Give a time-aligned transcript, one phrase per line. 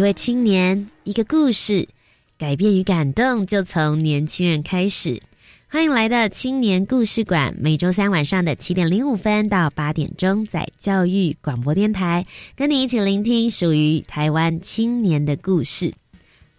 [0.00, 1.86] 一位青年，一个故事，
[2.38, 5.20] 改变与感动就从年轻人开始。
[5.68, 12.24] 欢迎来到青年故事馆，每周三晚上的七点零五分到八点钟，在教育广播电台，
[12.56, 15.92] 跟你一起聆听属于台湾青年的故事。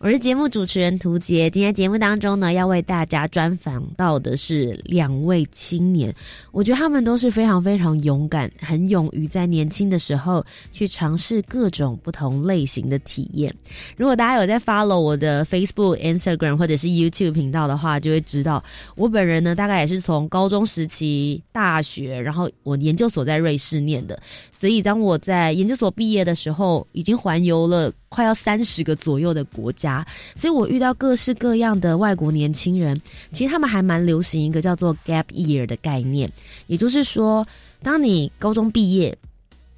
[0.04, 6.12] 我是节目主持人涂杰，今天节目当中呢，要为大家专访到的是两位青年，
[6.52, 13.54] 我觉得他们都是非常非常勇敢，很勇于在年轻的时候去尝试各种不同类型的体验。
[13.96, 18.64] 如果大家有在 follow 我的 Facebook、Instagram 或者是 YouTube 频道的话，就会知道
[18.96, 24.20] 我本人呢，大概也是从高中时期、大学，然后我研究所在瑞士念的，
[24.52, 27.94] 所以当我在研究所毕业的时候，已经环游了。
[28.14, 29.91] 快要三十个左右的国家，
[30.36, 33.00] 所以我遇到各式各样的外国年轻人。
[33.32, 36.32] 其实他们还蛮流行一个叫做 gap year 的概念，
[36.68, 37.46] 也就是说，
[37.82, 39.18] 当你高中毕业，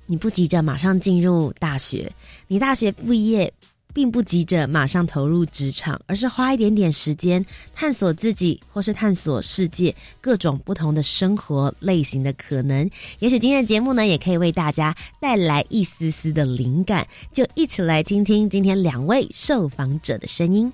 [0.06, 2.12] 你不急着马上进入大学，
[2.48, 3.52] 你大学毕业。
[3.94, 12.90] 并不急着马上投入职场，而是花一点点时间探索自己，或是探索世界各种不同的生活类型的可能。
[13.20, 17.08] 也许今天的节目呢，也可以为大家带来一丝丝的灵感。
[17.32, 20.74] 就一起来听听今天两位受访者的声音。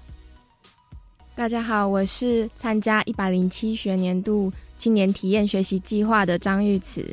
[1.35, 7.05] 大家好，我是参加一百零七学年度青年体验学习计划的张玉慈。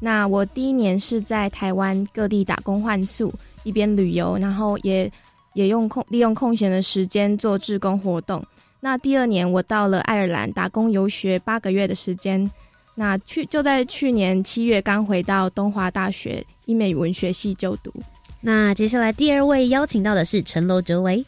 [0.00, 5.10] 那我第一年是在台湾各地打工换宿，一边旅游，然后也。
[5.58, 8.40] 也用空利用空闲的时间做志工活动。
[8.78, 12.48] 那第二年我到了爱尔兰打工游学八个月的时间。
[12.94, 17.92] 那去就在去年七月刚回到东华大学英美文学系就读。
[18.40, 21.24] 那接下来第二位邀请到的是陈楼哲维。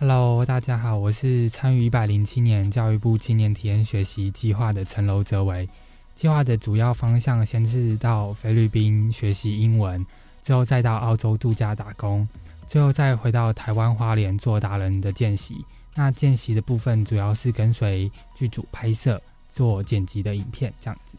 [0.00, 5.68] Hello，大家好，我是参与一百零七年教育部青年体验学习计划的陈楼哲维。
[6.16, 10.04] 计划的主要方向先是到菲律宾学习英文，
[10.42, 12.26] 之后再到澳洲度假打工。
[12.66, 15.54] 最后再回到台湾花莲做达人的见习，
[15.94, 19.20] 那见习的部分主要是跟随剧组拍摄、
[19.50, 21.16] 做剪辑的影片这样子。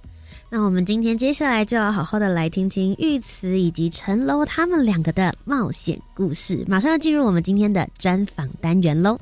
[0.50, 9.18] 那我们今天接下来就要好好的来听听玉慈以及陈楼他们两个的冒险故事，马上要进入我们今天的专访单元喽！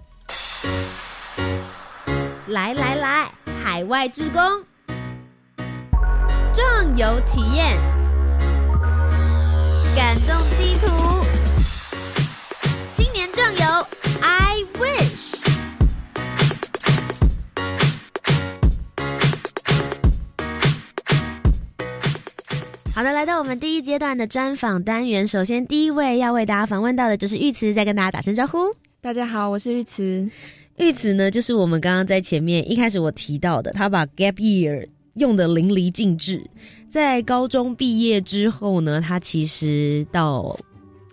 [2.47, 3.31] 来来来，
[3.63, 4.41] 海外之工，
[6.53, 7.77] 壮游体验，
[9.95, 11.32] 感动地图。
[13.31, 13.87] 酱油
[14.21, 15.41] ，I wish。
[22.93, 25.27] 好的，来到我们第一阶段的专访单元。
[25.27, 28.59] 首先，第一位要为大家访问到的就是玉慈，再跟大家打声招呼。
[29.01, 30.29] 大家好，我是玉慈。
[30.77, 36.45] 玉慈呢，就是我们刚刚在前面一开始我提到的，他把 gap year 用的淋漓尽致。
[36.91, 40.55] 在高中毕业之后呢，他其实到。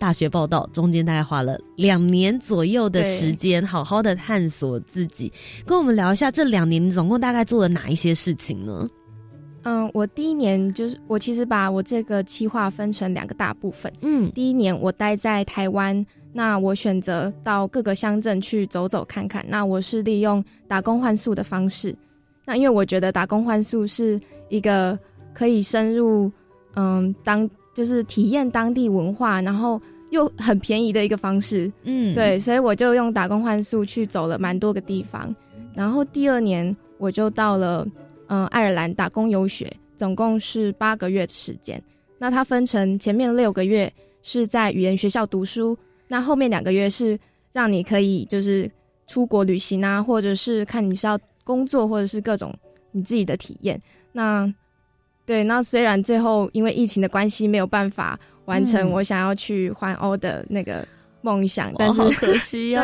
[0.01, 5.31] 大学报道中间大概花了两年左右的时间，好好的探索自己。
[5.63, 8.89] 跟我们聊一下这两年你总共大概做了哪一些事情呢？
[9.61, 13.93] 嗯，我第一年就是我其实把我这个计划分成两个大部分。
[14.01, 16.03] 嗯，第一年我待在台湾，
[16.33, 19.45] 那我选择到各个乡镇去走走看看。
[19.47, 21.95] 那我是利用打工换宿的方式。
[22.43, 24.19] 那因为我觉得打工换宿是
[24.49, 24.97] 一个
[25.31, 26.31] 可以深入
[26.73, 27.47] 嗯当。
[27.73, 35.35] 就是体验当地文化，然后又很便宜的一个方式，嗯，对，所以我就用打工换宿去走了蛮多个地方，
[35.73, 37.87] 然后第二年我就到了
[38.27, 41.81] 嗯爱尔兰打工游学，总共是八个月的时间。
[42.17, 43.91] 那它分成前面六个月
[44.21, 45.77] 是在语言学校读书，
[46.07, 47.17] 那后面两个月是
[47.51, 48.69] 让你可以就是
[49.07, 52.53] 出国旅行啊，或者是看你是要工作或者是各种
[52.91, 53.81] 你自己的体验。
[54.11, 54.53] 那
[55.25, 58.19] 对，那虽然最后因为疫情的关系没有办法
[58.51, 60.85] 完成我想要去环欧的那个
[61.21, 62.83] 梦想，但是可惜 哦，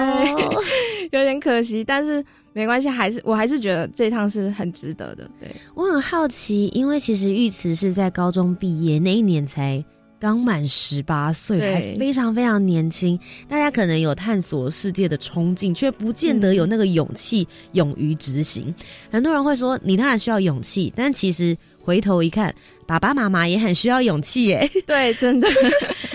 [1.12, 2.24] 有点可惜，但是
[2.54, 5.30] 没关系，还是我还是觉得这趟是很值得的。
[5.42, 9.84] 对我很好奇，因为其实玉慈是在高中毕业那一年才
[10.20, 13.20] 刚满十八岁，还非常非常年轻。
[13.48, 18.74] 大家可能有探索世界的冲劲，却不见得有那个勇气勇于执行。
[19.12, 21.56] 很多人会说，你当然需要勇气，但其实
[21.88, 22.54] 回头一看，
[22.86, 24.70] 爸爸妈妈也很需要勇气耶。
[24.86, 25.48] 对，真的。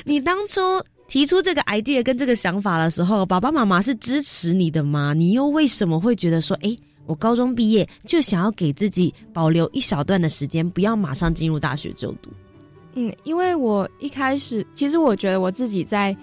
[0.04, 0.60] 你当初
[1.08, 5.14] 提出这个 idea 跟这个想法的时候，爸爸妈妈是支持你的吗？
[5.14, 6.76] 你又为什么会觉得说，哎？
[7.06, 12.30] 我高中毕业就想要给自己保留一小段的时间，不要马上进入大学就读。
[12.94, 16.14] 嗯，因为我一开始其实我觉得我自己在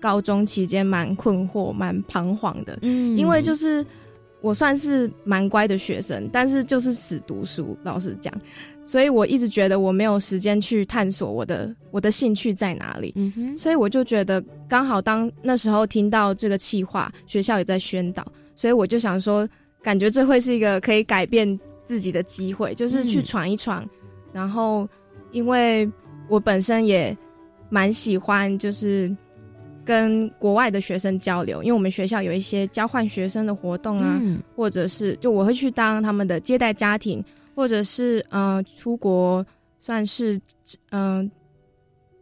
[0.00, 2.78] 高中期间蛮困惑、蛮彷徨的。
[2.80, 3.84] 嗯，因为就是
[4.42, 8.32] 我算是蛮乖的学生，但是就是死读书，老实讲，
[8.84, 13.12] 所以我一直觉得我没有时间去探索我的我的兴趣在哪里。
[13.16, 19.48] 嗯哼，所以我就觉得刚好当那时候听到这个气话，学校也在宣导，所以我就想说。
[19.84, 23.84] 感觉这会是一个可以改变自己的机会，就是去闯一闯。
[24.32, 24.88] 然后，
[25.32, 25.90] 因为
[26.28, 27.18] 我本身也
[27.68, 29.10] 蛮喜欢，就是
[29.84, 34.20] 跟国外的学生交流，因为我们学校有一些交换学生的活动啊，
[34.56, 37.24] 或者是就我会去当他们的接待家庭，
[37.54, 39.44] 或者是嗯出国
[39.80, 40.40] 算是
[40.90, 41.30] 嗯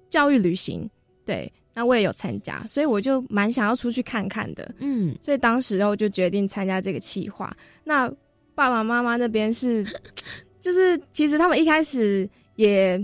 [0.08, 0.88] 教育旅行，
[1.24, 1.52] 对。
[1.72, 4.74] 那我也有参加，所以我就蛮想要出去看看的。
[4.80, 7.56] 嗯，所以当时我就决定参加这个企划。
[7.84, 8.08] 那
[8.56, 9.86] 爸爸妈妈那边是，
[10.60, 13.00] 就是其实他们一开始也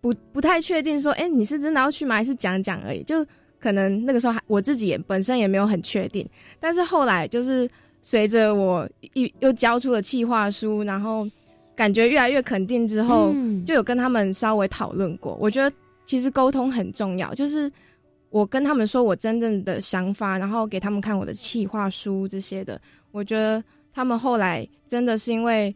[0.00, 2.14] 不不太确定，说，哎，你是真的要去吗？
[2.14, 3.02] 还是讲讲而已？
[3.02, 3.26] 就
[3.60, 6.28] 可能那个时候还我自己也本身也没有很确定。
[6.58, 7.68] 但是后来就是
[8.02, 11.28] 随着我一又交出了企划书，然后
[11.76, 13.32] 感觉越来越肯定之后，
[13.66, 15.36] 就有跟他们稍微讨论过。
[15.40, 15.76] 我觉得
[16.06, 17.70] 其实沟通很重要，就是。
[18.30, 22.80] 我跟他们说我真正的想法，然后给他们看我的企划书这些的。
[23.10, 23.60] 我觉得
[23.92, 25.74] 他们后来真的是因为。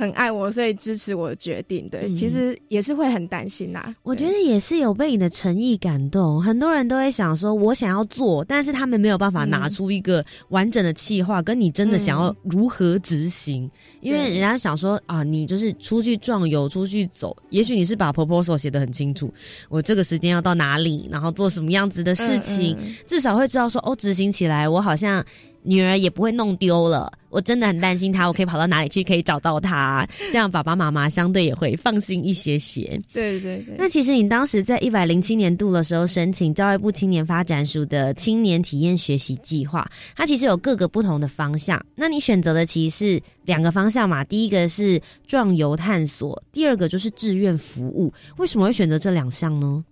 [0.00, 1.86] 很爱我，所以支持我的决定。
[1.90, 3.94] 对，其实也是会很担心呐。
[4.02, 6.42] 我觉得也是有被你的诚意感动。
[6.42, 13.70] 很多人都会想说，我想要做，但是他们没有办法拿出一个完整的计划，跟你真的想要如何执行。
[14.00, 17.36] 因为人家想说啊，你就是出去壮游，出去走。
[17.50, 19.30] 也许你是把 proposal 写得很清楚，
[19.68, 22.74] 我这个时间要到哪里，然后做什么样子的事情，
[23.06, 25.22] 至少会知道说，哦，执行起来我好像。
[25.62, 33.00] 女儿也不会弄丢了，我真的很担心她，我可以跑到哪里去可以找到她，这样爸爸妈妈相对也会放心一些些。
[33.12, 33.74] 对对对。
[33.76, 39.86] 那其实你当时在一百零七年度的时候申请教育部青年发展署的青年体验学习计划，
[40.16, 41.78] 它其实有各个不同的方向。
[41.94, 44.24] 那你选择的其实是两个方向嘛？
[44.24, 48.12] 第一个是壮游探索，第二个就是志愿服务。
[48.38, 49.84] 为什么会选择这两项呢？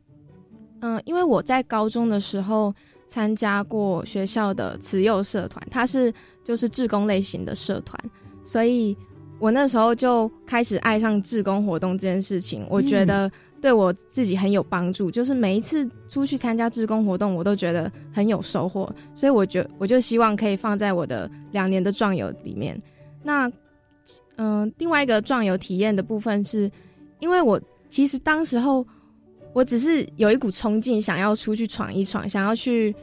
[0.80, 2.74] 嗯，因为我在高中的时候。
[3.08, 6.12] 参加过学校的慈幼社团，它是
[6.44, 7.98] 就是志工类型的社团，
[8.44, 8.94] 所以
[9.38, 12.66] 我那时候就开始爱上志工活动这件事情。
[12.68, 18.94] 我觉得对我自己很有帮助，就是每一次出去参加志工活动，我都觉得很有收获。
[19.16, 22.80] 所以我觉我就希望可以放在我的两年的壮游里面。
[23.22, 23.50] 那
[24.36, 26.70] 嗯，另外一个壮游体验的部分是，
[27.18, 28.86] 因为我其实当时候。
[29.52, 32.94] 我只是有一股冲劲，想要出去闯一闯，想要去，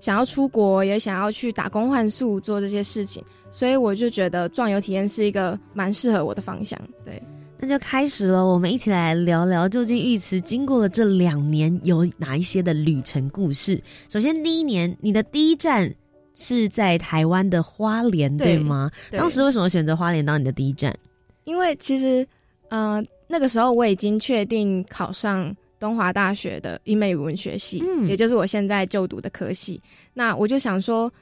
[0.00, 3.22] 想要出国，也想要去打工换宿做这些事情，
[3.52, 6.76] 所以我就觉得壮游体验是一个蛮适合我的方向。
[7.04, 7.22] 对，
[7.58, 13.80] 那就开始了，我们一起来聊聊，究竟玉慈经过了这两年有哪一些的旅程故事。
[14.08, 15.94] 首先，第一年你的第一站
[16.34, 18.90] 是在台湾的花莲，对吗？
[19.12, 20.96] 当时为什么选择花莲当你的第一站？
[21.44, 22.26] 因为其实，
[22.68, 25.54] 呃，那个时候我已经确定考上。
[25.84, 29.78] 东华大学的英美文学系，嗯，也就是我现在就读的科系。
[30.14, 31.12] 那我就想说，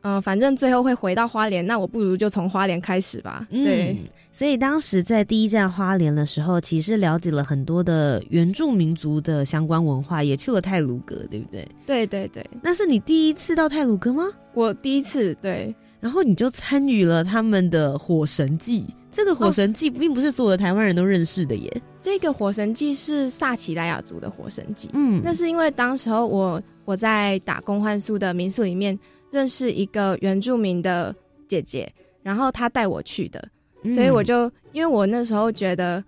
[0.00, 3.46] 嗯，反正最后会回到花莲，那我不如就从花莲开始吧。
[3.50, 3.94] 对，
[4.32, 11.68] 所以当时在第一站花莲的时候，其实了解了很多的原住民族的相关文化，也去了泰鲁阁，对不对？
[11.84, 14.24] 对对对，那是你第一次到泰鲁阁吗？
[14.54, 15.74] 我第一次，对。
[16.00, 18.86] 然后你就参与了他们的火神祭。
[19.16, 21.82] 这个火神祭并不是所有的台湾人都认识的耶。
[21.98, 24.90] 这个火神祭是萨奇莱雅族的火神祭。
[24.92, 28.96] 嗯，那是因为当时候我我在打工换宿的民宿里面
[29.30, 31.16] 认识一个原住民的
[31.48, 31.90] 姐姐，
[32.22, 33.48] 然后她带我去的，
[33.94, 36.04] 所以我就因为我那时候觉得。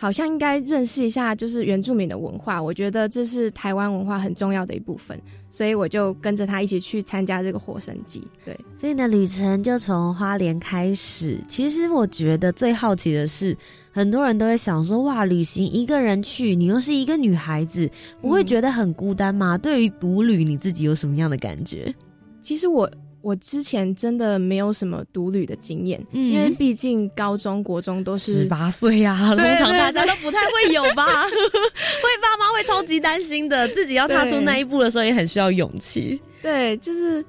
[0.00, 2.60] 好像应该认识一下，就是原住民的文化。
[2.60, 8.26] 我觉得这是台湾文化很重要的一部分，所以我就跟着他一起去参加这个火神祭。
[8.42, 11.38] 对，所以呢，旅程就从花莲开始。
[11.46, 13.54] 其实我觉得最好奇的是，
[13.92, 17.86] 很多人都会想说：哇，旅行一个人去，你又是一个女孩子，
[18.22, 19.58] 不会觉得很孤单吗？
[19.58, 21.92] 对于独旅，你自己有什么样的感觉？
[22.40, 22.90] 其实我
[23.22, 31.04] 我之前真的没有什么独旅的经验，因为毕竟高中国中都是十八岁啊，通常大家都不太会有吧？
[31.24, 36.20] 会爸妈会超级担心的，自己要踏出那一步的时候也很需要勇气。
[36.40, 37.24] 对，就是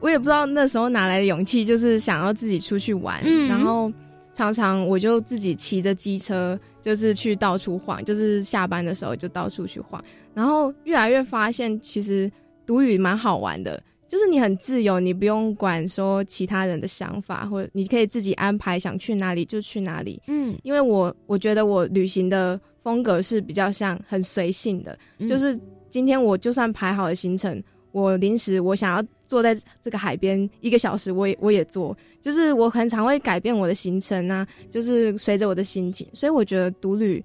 [0.00, 3.92] 我也不知道那时候哪来的勇气，就是想要自己出去玩，然后
[4.34, 12.30] 常常我就自己骑着机车，就是去到处晃，就是下班的时候就到处去晃，然后越来越发现其实
[12.64, 13.82] 独旅蛮好玩的。
[14.06, 20.20] 就是你很自由，你不用管说其他人的想法，或者你可以自己安排想去哪里就去哪里。
[20.26, 24.96] 嗯，因为我我觉得我旅行的风格是比较像很随性的，
[25.26, 25.58] 就是
[25.90, 31.96] 今天我就算排好了行程，我临时我想要坐在这个海边一个小时，我也我也坐。
[32.20, 37.22] 就是我很常会改变我的行程啊，就是随着我的心情，所以我觉得独旅。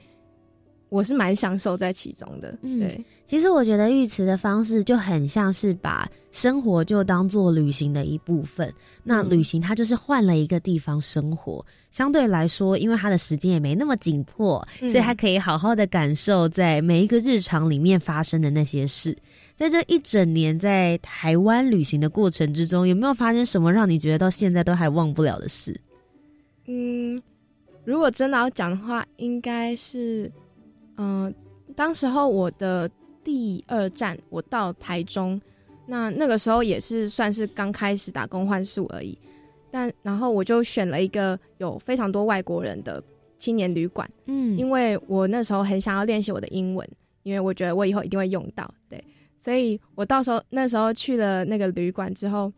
[0.89, 3.03] 我是蛮享受在其中的，对。
[3.25, 8.73] 其实我觉得玉慈的方式就很像是把生活就当做旅行的一部分。
[9.03, 19.15] 那旅行它就是换了一个地方生活，相对来说，因为他的时间也没那么紧迫，所以他可以好好的感受在每一个日常里面发生的那些事。
[19.55, 25.79] 在这一整年在台湾旅行的过程之中，有没有发生什么让你觉得到现在都还忘不了的事？
[26.65, 27.21] 嗯，
[27.83, 30.31] 如果真的要讲的话，应该是。
[31.01, 31.33] 嗯，
[31.77, 32.89] 当时候我的
[33.23, 35.39] 第二站我到台中，
[35.85, 39.17] 那那个时候也是算是刚开始打工换宿而已，
[39.71, 43.01] 但然后我就选了一个有非常多外国人的
[43.37, 46.85] 青年旅馆，嗯，因为我那时候很想要练习我的英文，
[47.23, 49.01] 因为我觉得我以后一定会用到，对，
[49.37, 52.51] 所以我到时候那时候去了那个旅馆之后，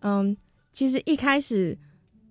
[0.00, 0.36] 嗯，
[0.72, 1.78] 其实一开始，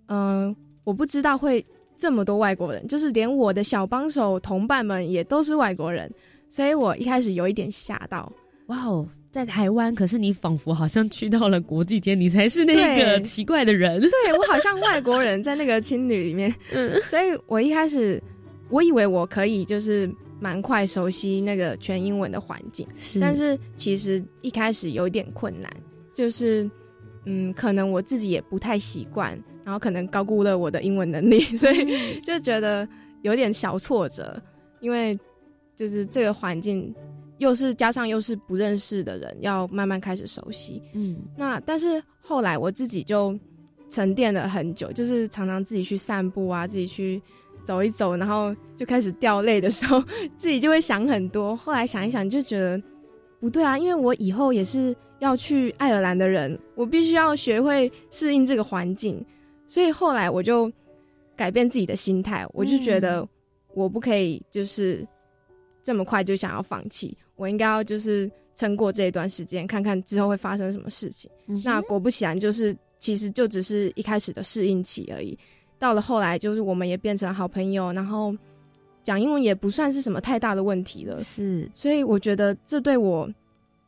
[0.10, 0.54] 嗯，
[0.84, 1.66] 我不知道会。
[2.00, 6.10] 这么多外国人，就是连我的小帮手同伴们也都是外国人，
[6.48, 8.32] 所以我一开始有一点吓到。
[8.68, 14.00] 哇哦，在台湾，可是你仿佛好像去到了国际间，你才是那个奇怪的人。
[14.00, 18.24] 对我好像外国人在那个青旅里面，嗯，所以我一开始
[18.70, 22.88] 我以为我可以就是蛮快熟悉那个全英文的环境，
[23.20, 25.70] 但是其实一开始有一点困难，
[26.14, 26.70] 就是
[27.26, 29.38] 嗯，可能我自己也不太习惯。
[29.70, 32.90] 然后可能高估了我的英文能力， 所以就觉得
[33.22, 34.42] 有点小挫折，
[34.80, 35.16] 因为
[35.76, 36.92] 就是这个环境
[37.38, 40.82] 又是加上又是不认识的人，要慢慢开始熟悉。
[40.96, 43.40] 嗯，那但是后来我自己就
[43.92, 47.22] 沉淀了很久，就是常常自己去散步啊，自己去
[47.64, 50.04] 走一走，然后就开始掉泪的时候，
[50.36, 51.56] 自己就会想很多。
[51.56, 52.82] 后来想一想，就觉得
[53.40, 59.24] 不对啊，因为我以后也是要去爱尔兰的人，我必须要学会适应这个环境。
[59.70, 60.70] 所以后来我就
[61.38, 63.26] 改变自己的心态，我就觉得
[63.74, 65.08] 我不可以就是
[65.84, 71.30] 这么快就想要放弃，我应该要就是撑过这一段时间，看看之后会发生什么事情。
[71.64, 75.38] 那果不其然，就是其实就只是一开始的适应期而已。
[75.78, 78.36] 到了后来，就是我们也变成好朋友，然后
[79.04, 81.18] 讲英文也不算是什么太大的问题了。
[81.20, 83.30] 是，所以我觉得这对我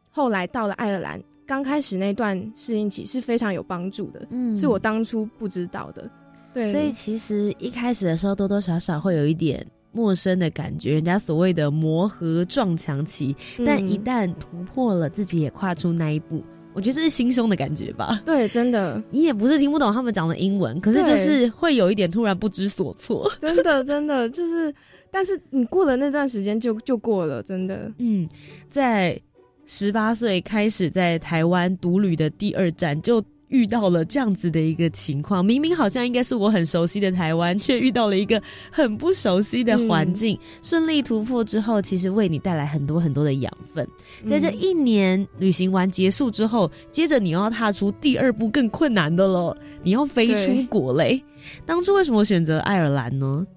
[0.09, 1.21] 后来到了爱尔兰。
[1.51, 6.09] 刚开始那段适应期是非常有帮助的，嗯，是我当初不知道的，
[6.53, 16.41] 对，所以其实一开始的时候多多少少会有一点陌生的感觉，人家所谓的磨合撞墙期，但一旦突破了，自己也跨出那一步，
[16.73, 18.21] 我觉得这是心胸的感觉吧。
[18.25, 23.29] 对，真的，你也不是听不懂他们讲的英文，可是就是会有一点突然不知所措。
[23.41, 24.73] 真的，真的就是，
[25.11, 28.29] 但是你过了那段时间就就过了，真的，嗯，
[28.69, 29.21] 在。
[29.73, 35.43] 十八岁开始在台湾独旅的第二站，就遇到了这样子的一个情况。
[35.43, 40.37] 明明好像应该是我很熟悉的台湾，却遇到了一个很不熟悉的环境。
[40.61, 43.87] 顺利突破之后，其实为你带来很多很多的养分。
[44.29, 51.23] 在这一年旅行完结束之后，接着你又要踏出第二步更困难的了，你要飞出国嘞。
[51.65, 53.47] 当初为什么选择爱尔兰呢？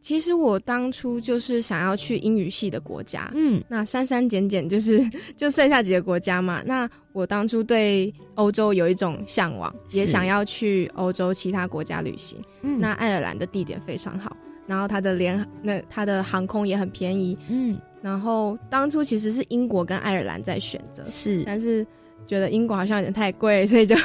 [0.00, 5.00] 其实我当初就是想要去英语系的国家，嗯，那删删减减就是
[5.36, 6.62] 就剩下几个国家嘛。
[6.64, 12.38] 那我当初对欧洲有一种向往，也想要去欧洲其他国家旅行。
[12.62, 14.36] 嗯，那爱尔兰的地点非常好，
[14.66, 21.84] 然后它的联那它的航空也很便宜，嗯，然后当初其实是英国跟爱尔兰在选择，是，但是
[22.26, 23.96] 觉得英国好像有点太贵，所以就。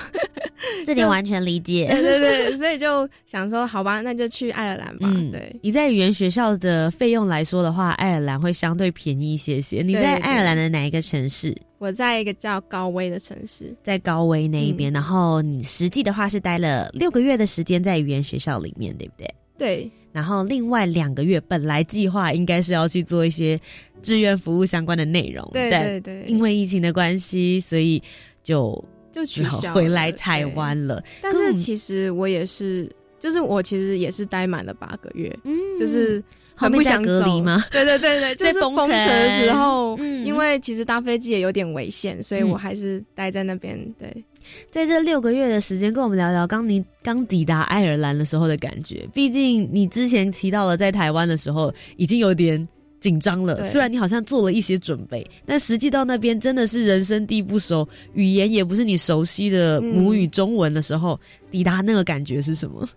[0.85, 5.09] 这点完全理解，对对对，所以就想说，好吧，那就去爱尔兰吧。
[5.13, 5.55] 嗯，对。
[5.61, 9.81] 你在语言学校的费用来说的话，爱尔兰会相对便宜一些些。
[9.81, 11.55] 你在爱尔兰的哪一个城市？
[11.77, 14.91] 我在一个叫高威的城市，在高威那一边。
[14.91, 19.35] 然后你实际的话是待了六个月的时间在语言学校里面，对不对？
[19.57, 19.91] 对。
[20.11, 23.59] 然后另外两个月本来计划应该是要去做一些
[24.01, 26.23] 志愿服务相关的内容，对对对。
[26.27, 28.01] 因为疫情的关系，所以
[28.43, 28.83] 就。
[29.13, 31.01] 就取消回来台湾了。
[31.21, 32.89] 但是其实我也是，
[33.19, 36.21] 就是我其实也是待满了八个月，嗯，就是
[36.55, 37.63] 很不想隔离吗？
[37.71, 43.79] 对对对对， 在封城的时候，因为其实搭飞机也有点危险，所以我还是待在那边。
[43.99, 44.23] 对，
[44.71, 49.07] 在这六个月的时间，跟我们聊聊刚你刚抵达爱尔兰的时候的感觉。
[49.13, 52.67] 毕竟你之前提到了在台湾的时候，已经有点。
[53.03, 61.19] 紧张了，虽然你好像做了一些准备，但实际到那边真的是人生地不熟，语言也不是你熟悉的母语中文的时候，
[61.51, 62.87] 抵达那个感觉是什么？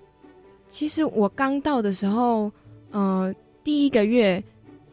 [0.69, 2.49] 其实我刚到的时候，
[2.93, 3.35] 呃，
[3.65, 4.41] 第一个月，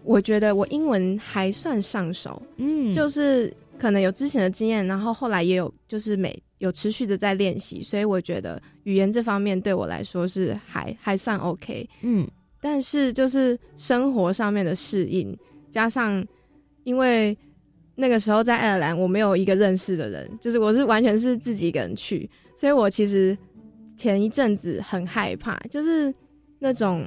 [0.03, 12.27] 我觉得我英文还算上手，嗯，就是可能有之前的经验，然后后来也有就是每有持续的在练习，所以我觉得语言这方面对我来说是还还算 OK，嗯。
[12.63, 15.38] 但是就是生活上面的适应，
[15.70, 16.25] 加上
[16.86, 17.38] 因为
[17.96, 23.38] 那个时候在爱尔兰，我没有一个认识的人，就是我是完全是自己一个人去，所以我其实
[23.98, 26.12] 前一阵子很害怕，就是
[26.58, 27.05] 那种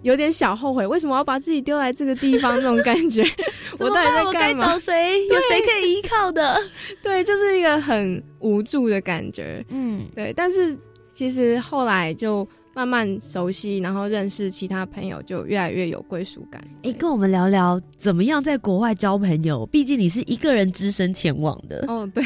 [0.00, 3.22] 有点小后悔，为什么要把自己丢来这个地方那种感觉。
[3.78, 4.72] 我到底在干嘛？
[4.72, 5.26] 找谁？
[5.26, 6.58] 有谁可以依靠的？
[7.04, 9.62] 对，就是一个很无助的感觉。
[9.68, 10.32] 嗯，对。
[10.32, 10.74] 但是
[11.12, 12.48] 其实后来就。
[12.78, 16.62] 慢慢熟悉，然后认识其他朋友，就越来越有归属感。
[16.84, 19.66] 哎，跟我们聊聊怎么样在国外交朋友？
[19.66, 21.84] 毕竟你是一个人只身前往的。
[21.88, 22.22] 哦，对，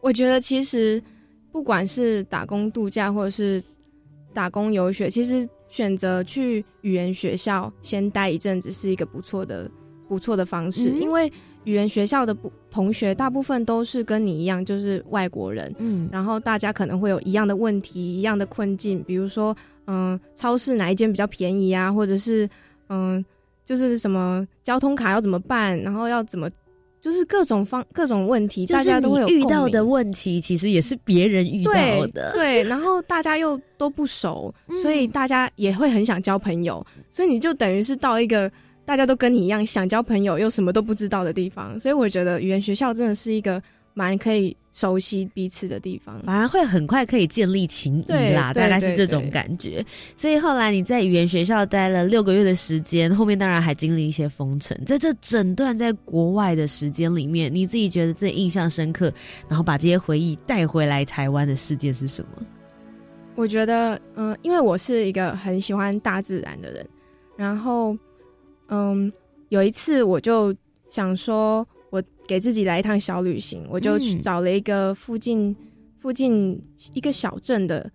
[0.00, 1.02] 我觉得其实
[1.52, 3.62] 不管是打工度假，或者是
[4.32, 9.70] 打工游学，其实选择去语言学校先待一阵子是一个不错的、
[10.08, 11.30] 不错的方式，因为。
[11.66, 19.54] 语言学校的不同学大部分都是跟你一样，就是外国人，嗯，然后大家可能会有一样的问题、一样的困境，比如说，
[19.88, 22.48] 嗯，超市哪一间比较便宜啊，或者是，
[22.88, 23.22] 嗯，
[23.64, 26.48] 就是什么交通卡要怎么办，然后要怎么，
[27.00, 31.72] 就是各种方各种问题，大家都会有遇到的问题，其实也是别人遇到
[32.14, 38.48] 的，对，然后大家又都不熟，所以大家也会很想交朋友，所以你就等于是到一个。
[38.86, 43.60] 大家都跟你一样想交朋友又什么都不知道的地方，所以我觉得语言学校真的是一个
[43.92, 49.84] 蛮可以熟悉彼此的地方，反而会很快可以建立情谊啦，大概是这种感觉。
[50.16, 54.80] 所以后来你在语言学校待了六个月的时间，后面当然还经历一些风尘。
[54.86, 59.12] 在这整段在国外的时间里面，你自己觉得最印象深刻，
[59.48, 62.46] 然后把这些回忆带回来台湾的事件是什么？
[63.34, 66.86] 我觉得，嗯，因为我是一个很喜欢大自然的人，
[67.36, 67.96] 然后。
[68.68, 69.12] 嗯，
[69.48, 70.54] 有一次我就
[70.88, 75.54] 想说，我给自己来一趟小旅行，我就去找了一个附近
[75.98, 76.60] 附近
[76.94, 77.90] 一个小镇的，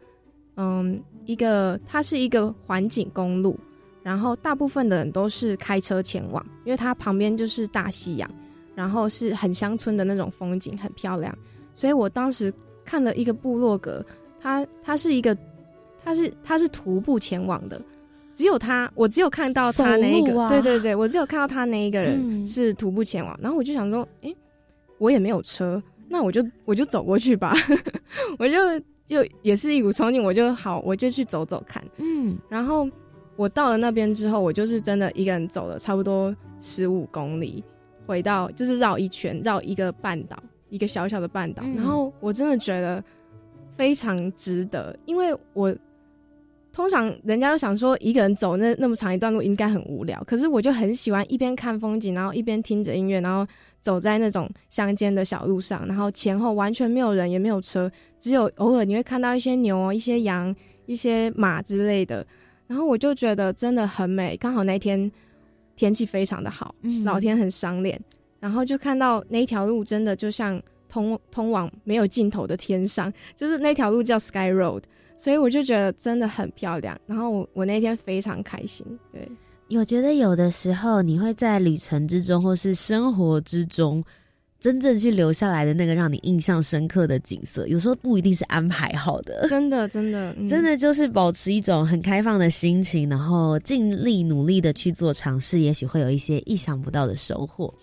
[0.56, 3.58] 嗯，一个它是一个环景公路，
[4.02, 8.30] 然后大部分的人都是开车前往，因为它旁边就是大西洋，
[8.76, 11.38] 然后是很乡村的那种风景，很漂亮。
[11.76, 12.54] 所以我当时
[12.86, 14.06] 看了一个部落格，
[14.40, 15.38] 它它是一个，
[16.04, 17.82] 它是它是徒步前往的。
[18.41, 24.36] 只有他，我只有看到他那一个，对对对，我只有看到他那一个人是徒步前往，然后我就想说，哎，
[24.97, 27.54] 我也没有车，那我就我就走过去吧，
[28.39, 28.58] 我就
[29.08, 32.89] 就也是一股冲劲，我就好，我就去走走看，嗯，然后
[33.36, 37.63] 我到了那边之后，我就是真的一个人走了差不多十五公里，
[38.08, 43.04] 回到就是绕一圈，绕一个半岛，一个小小的半岛，然后我真的觉得
[43.77, 45.75] 非常值得，因为我。
[46.74, 53.46] 通常人家都想说一个人走那那么长一段路应该很无聊，可是我就很喜欢一边看风景，然后一边听着音乐，然后
[53.82, 60.56] 走在那种乡间的小路上，然后前后完全没有人也没有车，只有偶尔你会看到一些牛、一些羊、
[60.86, 62.26] 一些马之类的，
[62.68, 64.38] 然后我就觉得真的很美。
[64.38, 65.12] 刚好那天
[65.76, 68.00] 天气非常的好，老天很赏脸，
[68.40, 74.84] 然后就看到那条路真的就像通通往没有尽头的天上，就是那条路叫 Sky Road。
[75.22, 78.84] 所以我就觉得真的很漂亮，然后我我那天非常开心。
[79.14, 79.30] 对，
[79.78, 84.04] 我觉得有的时候你会在旅程之中或是生活之中，
[84.62, 89.47] 真正去留下来的那个让你印象深刻的景色，有时候不一定是安排好的。
[89.50, 97.74] 真的，真的，真的就是保持一种很开放的心情，然后尽力努力的去做尝试，也许会有一些意想不到的收获。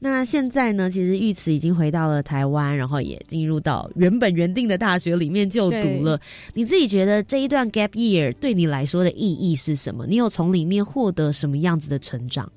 [0.00, 0.88] 那现在呢？
[0.88, 6.18] 其实玉慈已经回到了台湾，然后也进入到原本原定的大学里面就读了。
[6.54, 10.06] 你自己觉得这一段 gap year 对你来说的意义是什么？
[10.06, 12.50] 你有从里面获得什么样子的成长？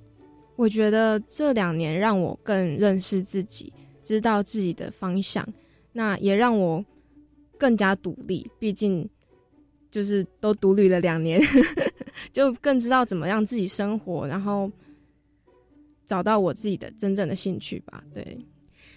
[0.55, 3.71] 我觉得这两年让我更认识自己，
[4.03, 5.47] 知道自己的方向。
[5.91, 6.83] 那也让我
[7.57, 8.49] 更加独立。
[8.59, 9.07] 毕竟
[9.91, 11.41] 就是都独立了两年，
[12.33, 14.71] 就更知道怎么让自己生活，然后。
[16.07, 18.03] 找到我自己的真正的兴趣吧。
[18.13, 18.37] 对，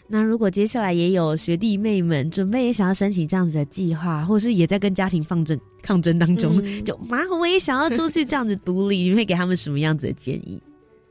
[0.09, 10.63] 那如果接下来也有学弟妹们准备也想要申请这样子的计划，或是也在跟家庭抗争抗争当中，就妈我也想要出去这样子独立，你会给他们什么样子的建议？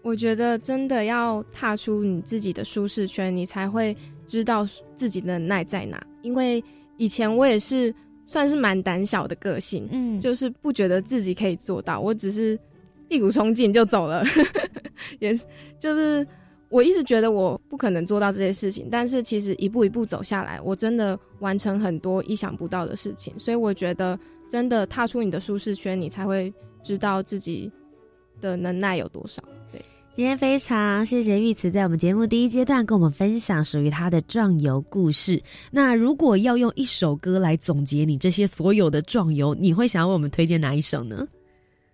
[0.07, 3.93] 我觉得真的要踏出你自己的舒适圈，你才会
[4.25, 4.65] 知道
[4.95, 6.01] 自己的耐在哪。
[6.21, 6.63] 因为
[6.95, 7.93] 以前我也是
[8.25, 12.57] 算是蛮胆小的个性，嗯，就是不觉得自己可以做到，我只是
[13.09, 14.23] 一股冲劲就走了，
[15.19, 15.37] 也
[15.77, 16.25] 就是。
[16.69, 23.33] 我一直觉得我不可能做到这些事情，但是其实一步一步走下来，我真的完成很多意想不到的事情。
[23.39, 27.71] 所以我觉得，真的踏出你的舒适圈，你才会知道自己
[28.41, 29.41] 的能耐有多少。
[30.17, 35.39] 对，今天非常谢谢玉慈在我们节目第一阶段跟我们分享属于他的壮游故事。
[35.69, 41.27] 那如果要用一首歌来总结你这些所有的壮游，你会想要为我们推荐哪一首呢？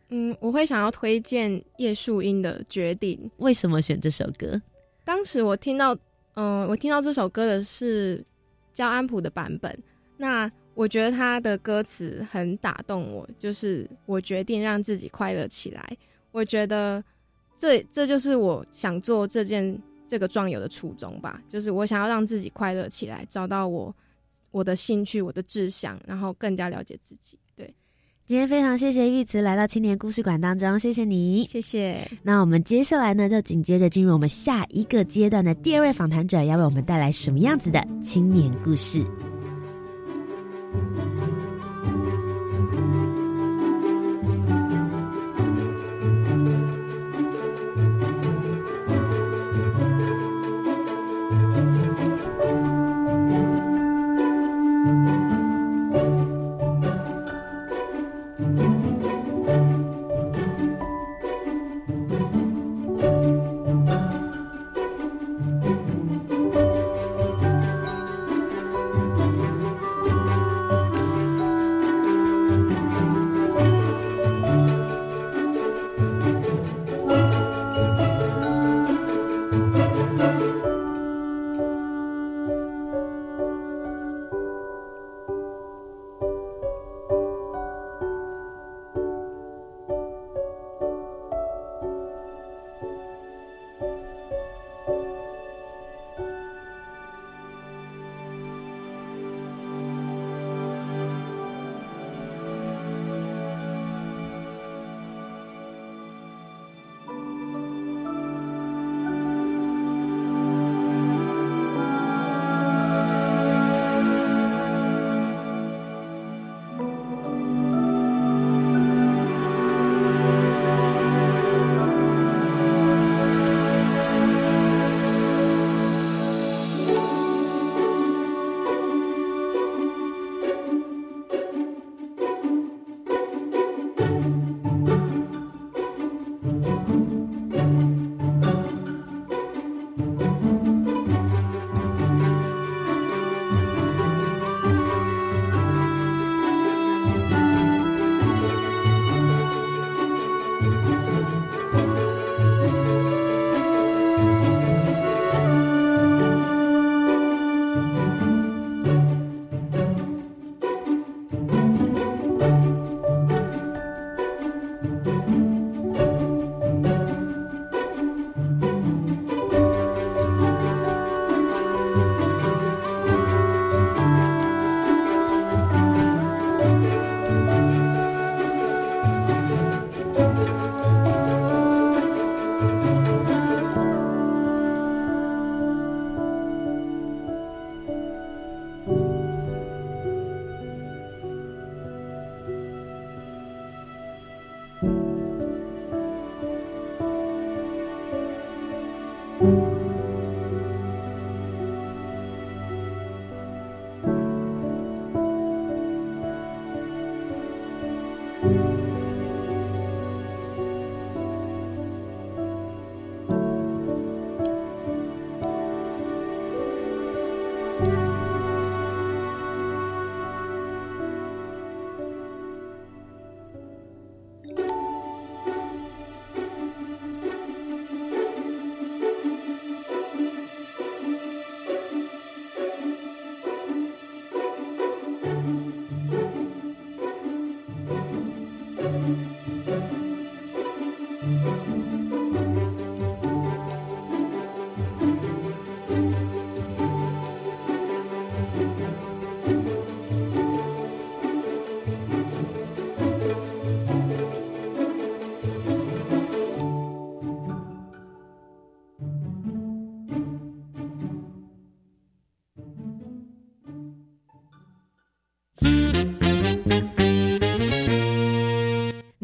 [0.08, 3.20] 嗯，我会想要推荐叶树英的《决定》。
[3.40, 4.60] 为什么选这首歌？
[5.04, 5.94] 当时我听到，
[6.36, 8.24] 嗯，我听到这首歌的是
[8.74, 9.78] 焦安普的版本。
[10.16, 15.98] 那我觉得他的歌词很打动我，就是我决定让自己快乐起来。
[16.32, 17.04] 我觉得
[17.58, 23.96] 这这就是我想做这件这个壮游的初衷吧，就是我想要让自己快乐起来，找到我
[24.52, 27.38] 我的兴趣、我的志向，然后更加了解自己。
[27.56, 27.74] 对
[28.26, 32.10] 今天非常谢谢玉慈来到青年故事馆当中，谢谢你，谢谢。
[32.22, 39.06] 那我们接下来呢，就紧接着进入我们下一个阶段的第二位访谈者，要为我们带来什么样子的青年故事？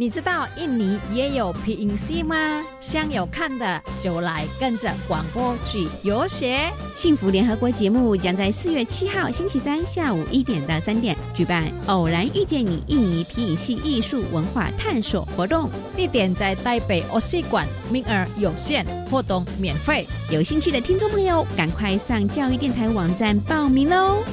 [0.09, 2.35] 你知道印尼也有皮影戏吗？
[2.81, 6.67] 想有看的就来跟着广播剧游学。
[6.97, 20.07] 幸福联合国节目将在四月七号星期三下午一点到三点举办“偶然遇见你”印尼皮影戏艺术文化探索活动，地点在台北欧戏馆，名额有限，活动免费。
[20.31, 24.23] 有兴趣的听众朋友，赶快上教育电台网站报名喽！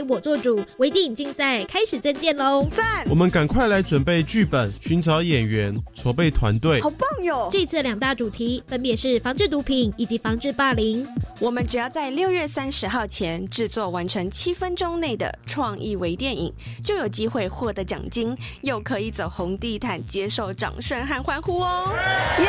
[0.00, 2.64] 我做主，微电影竞赛开始征件喽！
[2.76, 3.04] 赞！
[3.10, 6.80] 我们赶快来准备剧本，寻找演员，筹备团队。
[6.80, 7.48] 好棒哟！
[7.50, 11.04] 这次两大主题分别是防治毒品以及防治霸凌。
[11.40, 21.92] 我们只要在六月三十号前制作完成七分钟内的创意微电影，就有机会获得奖金，又可以走红地毯，接受掌声和欢呼哦！
[22.38, 22.46] 耶！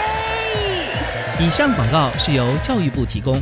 [1.39, 3.41] 以上广告是由教育部提供。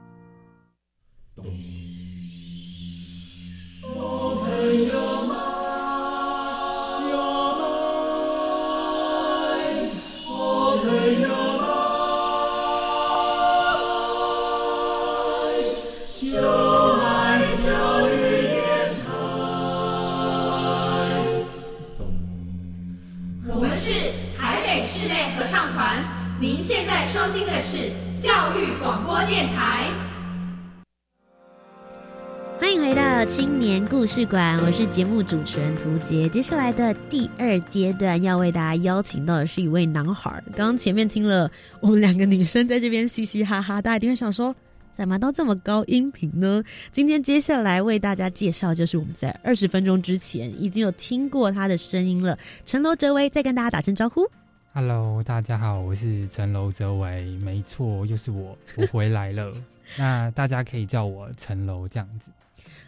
[33.27, 36.29] 青年故事馆，我是节目主持人涂杰。
[36.29, 40.31] 接下来的第二阶段要为大家邀请到的是一位男孩。
[40.55, 44.55] 刚刚前面听了我们两个女生在这边嘻嘻哈哈，大家一定会想说，
[44.95, 46.63] 怎么都这么高音频呢？
[46.93, 52.37] 今天接下来为大家介绍，就是我们在二十分钟之前已经有听过他的声音了。
[52.65, 54.25] 陈楼哲威再跟大家打声招呼
[54.73, 59.51] ，Hello，大家好，我是陈楼哲维，没错，又是我， 我回来了。
[59.97, 62.31] 那大家可以叫我陈楼这样子。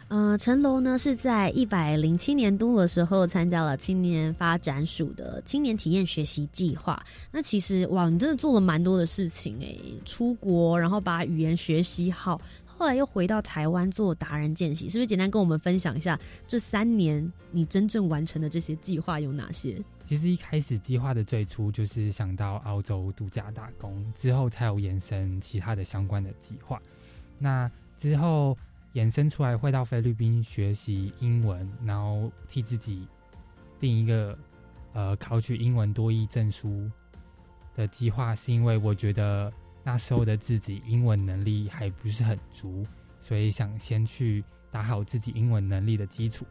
[0.08, 7.02] 嗯，陈楼呢是在一百零七年度的时候参加了青年发展署的青年体验学习计划。
[7.30, 15.06] 那其实哇，你真的做了蛮多的事情诶，出国，然后把语言学习好，后来又回到台湾做达人见习，是不是？
[15.06, 19.82] 简单跟我们分享一下这三年你真正完成的这些计划有哪些？
[20.06, 26.80] 其实一开始计划的最初就是想到澳洲度假打工，之后才有延伸其他的相关的计划。
[27.38, 28.56] 那之后。
[28.94, 33.08] 延伸出来会到菲律宾学习英文，然后替自己
[33.80, 34.38] 定一个
[34.92, 36.88] 呃考取英文多译证书
[37.74, 42.86] 的计划，是因为我觉得那时候的自己英文能力还不是很足，
[43.20, 46.46] 所以想先去打好自己英文能力的基础，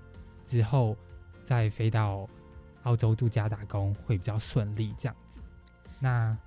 [0.45, 0.97] 之后
[1.45, 2.27] 再飞到
[2.83, 5.41] 澳洲度假打工会比较顺利这样子。
[5.99, 6.37] 那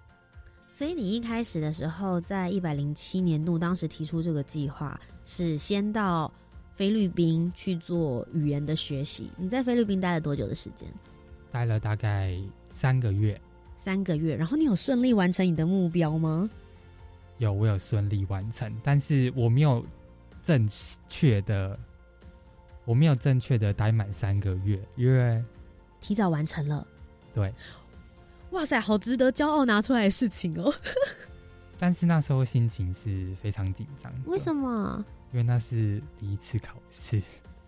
[0.75, 6.31] 所以你一开始的时候，在一百零七年度，当时提出这个计划是先到
[6.75, 9.31] 菲律宾去做语言的学习。
[9.37, 10.89] 你在菲律宾待了多久的时间？
[11.51, 12.39] 待了大概
[12.71, 13.41] 三个月。
[13.79, 16.51] 三个月，然后你有顺利完成你的目标吗？
[17.39, 19.87] 有，我有顺利完成，但是我没有
[20.43, 20.69] 正
[21.09, 21.79] 确的，
[22.85, 25.41] 我没有正确的待满三个月，因为
[26.01, 26.87] 提早完成了。
[27.35, 27.53] 对。
[28.51, 30.73] 哇塞，好值得骄傲拿出来的事情哦！
[31.79, 34.11] 但是那时候心情是非常紧张。
[34.27, 35.05] 为什么？
[35.33, 37.21] 因为那是第一次考试。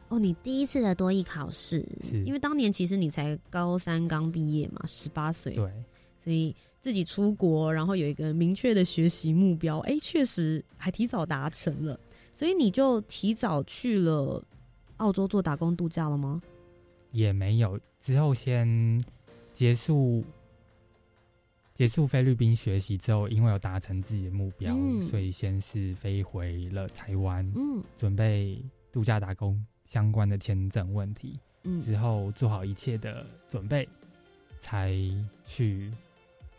[0.08, 5.52] 哦，你第一次的多艺考试，是因为当年其实你才高三刚毕业嘛，十八岁。
[5.54, 5.70] 对，
[6.22, 11.98] 所以自己出国，然后有一个明确的学习目标，哎，确实还提早达成了。
[12.34, 14.42] 所以你就提早去了
[14.98, 16.40] 澳洲做打工度假了吗？
[17.10, 19.02] 也没有，之后先
[19.52, 20.24] 结束。
[21.74, 33.88] 结束菲律宾学习之后，因为有达成自己的目标，所以先是飞回了台湾，嗯，准备度假打工相关的签证问题，嗯，之后做好一切的准备，
[34.58, 34.92] 才
[35.46, 35.92] 去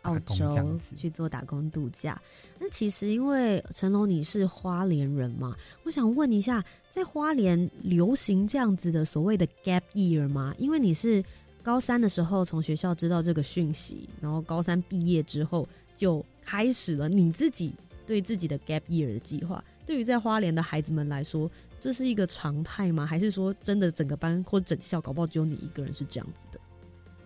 [0.00, 2.18] 澳洲去做打工度假。
[2.58, 10.54] 那其实因为成龙你是花莲人嘛，我想问一下，在花莲流行这样子的所谓的 gap year 吗？
[10.58, 11.24] 因为你是。
[11.62, 17.74] 高三的时候从学校知道这个讯息，然后高三毕业之后就开始了你自己
[18.06, 19.62] 对自己的 gap year 的计划。
[19.84, 23.04] 对于在花莲的孩子们来说，这是一个常态吗？
[23.04, 26.58] 还是说真的整个班或整校搞不好只有你一个人是这样子的？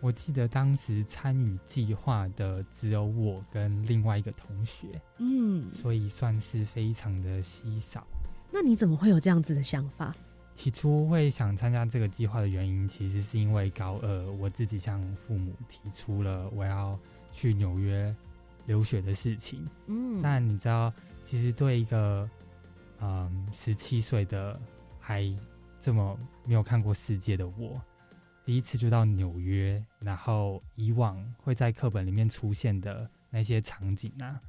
[0.00, 8.04] 我记得当时参与计划的只有我跟另外一个同学，嗯，所以算是非常的稀少。
[8.54, 10.14] 那你怎么会有这样子的想法？
[10.54, 16.96] 起初会想参加这个计划的原因，其实是因为高二我自己向父母提出了我要
[17.32, 18.14] 去纽约
[18.66, 19.68] 留学的事情。
[19.88, 20.92] 嗯，但你知道，
[21.24, 22.30] 其实对一个
[23.00, 24.56] 嗯十七岁的
[25.00, 25.28] 还
[25.80, 27.82] 这么没有看过世界的我，
[28.44, 34.40] 第一次就到纽约，然后以往会在课本里面出现的那些场景啊，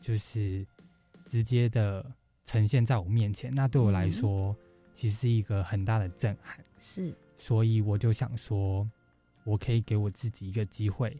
[0.00, 0.66] 就是
[1.26, 2.02] 直接的
[2.50, 3.54] 呈现在我面前。
[3.54, 4.56] 那对我来说。
[4.92, 8.86] 其实是一个很大的震撼，是，所以我就想说，
[9.44, 11.16] 我可以给我自己一个机会，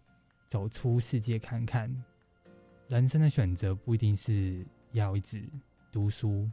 [0.49, 1.91] 走出世界看看。
[2.89, 5.43] 人生的选择不一定是要一直
[5.91, 6.47] 读书，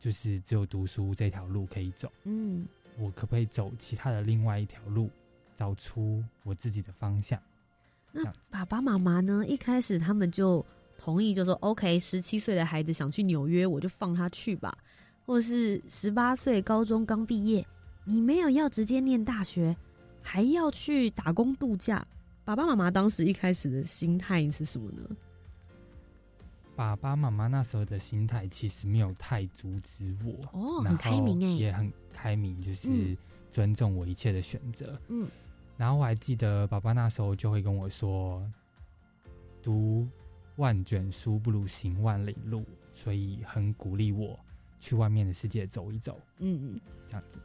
[0.00, 2.10] 就是只有读书这条路可以走。
[2.24, 2.66] 嗯，
[2.98, 5.08] 我可不可以走其他的另外一条路，
[5.54, 7.40] 找出我自己的方向？
[8.10, 9.46] 那爸爸妈妈呢？
[9.46, 10.64] 一开始他们就
[10.98, 14.76] 同意，就说 OK，十七岁的孩子想去纽约，我就放他去吧。
[15.24, 17.66] 或是十八岁高中刚毕业，
[18.04, 19.76] 你没有要直接念大学，
[20.20, 22.06] 还要去打工度假，
[22.44, 25.02] 爸爸妈妈当时一开始的心态是什么呢？
[26.74, 33.16] 爸爸妈妈那时候的心态其实没有太阻止我哦，很开明哎，也很开明，就是
[33.50, 34.98] 尊重我一切的选择。
[35.08, 35.28] 嗯，
[35.76, 38.42] 然后我还记得爸爸那时候就会跟我说
[39.60, 40.06] ：“读
[40.58, 44.38] 万卷书不如行万里路”，所以很鼓励我。
[44.80, 47.36] 去外面的世界走一走，嗯嗯，这样子。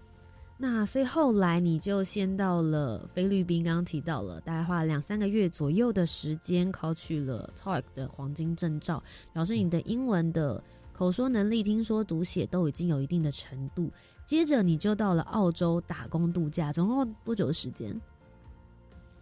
[0.55, 13.91] 那所以后来你就先到了菲律宾，刚刚提到了，大概花了两三个月左右的时间考取了 TOEIC 的黄金证照，表示你的英文的口说能力、听说读写都已经有一定的程度。
[14.27, 17.99] 接着你就到了澳洲打工度假，总共多久的时间？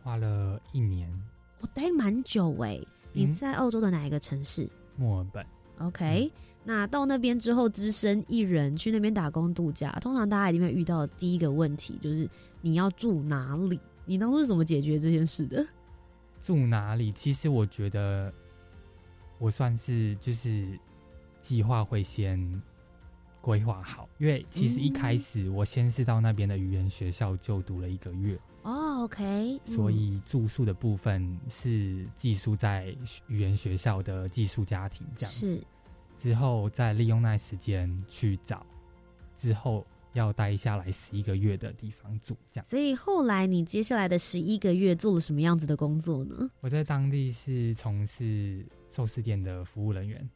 [0.04, 1.10] 花了一年，
[1.62, 2.77] 我待蛮久哎。
[3.13, 4.69] 你在澳洲的哪一个城市？
[4.95, 5.45] 墨尔本。
[5.80, 6.32] OK。
[6.63, 12.30] 那到那边之后，只身一人去那边打工度假，通常大家一定会遇到第一个问题就是
[12.62, 13.80] 你要住哪里？
[14.06, 15.65] 你当初是怎么解决这件事的？
[16.39, 17.12] 住哪里？
[17.13, 18.32] 其实我觉得
[19.39, 20.80] 我算是就是
[21.39, 22.39] 计划会先
[23.41, 32.95] 规划好，因为其实一开始我先是到那边的语言学校就读了一个月哦，OK，所以住宿的部分是寄宿在
[33.27, 35.60] 语言学校的寄宿家庭这样子。
[36.19, 38.63] 之后再利用那时间去找，
[39.36, 42.67] 之后要待下来十一个月的地方住，这样。
[42.69, 46.47] 所以后来你接下来的十一个月做了什么样子的工作呢？
[46.60, 50.30] 我在当地是从事寿司店的服务人员。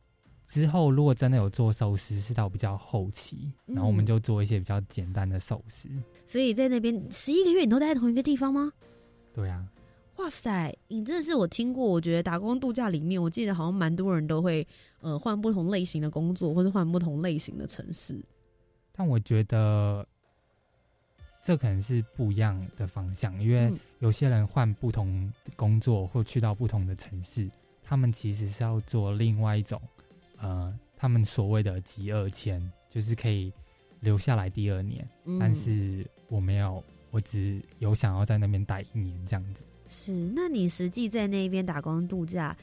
[0.47, 5.89] 之后如果真的有做寿司，是到比较后期，然后我们就做一些比较简单的寿司。
[6.27, 8.71] 所以在那边十一个月，你都待在同一个地方吗？
[9.33, 9.65] 对啊。
[10.17, 14.65] 哇塞，你真的是我听过，我觉得打工度假里面，我记得好像蛮多人都会，
[15.01, 18.17] 呃，换不同类型的工作，或者换不同类型的城市。
[18.93, 20.07] 但我觉得
[21.43, 27.51] 这可能是不一样的方向，因为有些人换不同工作或去到不同的城市，
[27.83, 29.81] 他们其实是要做另外一种，
[30.37, 33.51] 呃，他们所谓的“极二签”，就是可以
[33.99, 35.07] 留下来第二年。
[35.39, 39.63] 但是我没有，我只有想要在那边待一年这样子。
[39.87, 42.55] 是，那你实际在那边打工度假，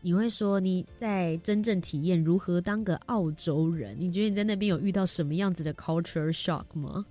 [0.00, 3.98] 你会说你在真正体验如何当个澳洲人？
[3.98, 7.04] 你觉得你在那边有遇到什么样子的 culture shock 吗？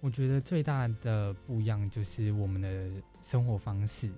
[0.00, 2.90] 我觉得最大的不一样就是我们的
[3.22, 4.08] 生活方式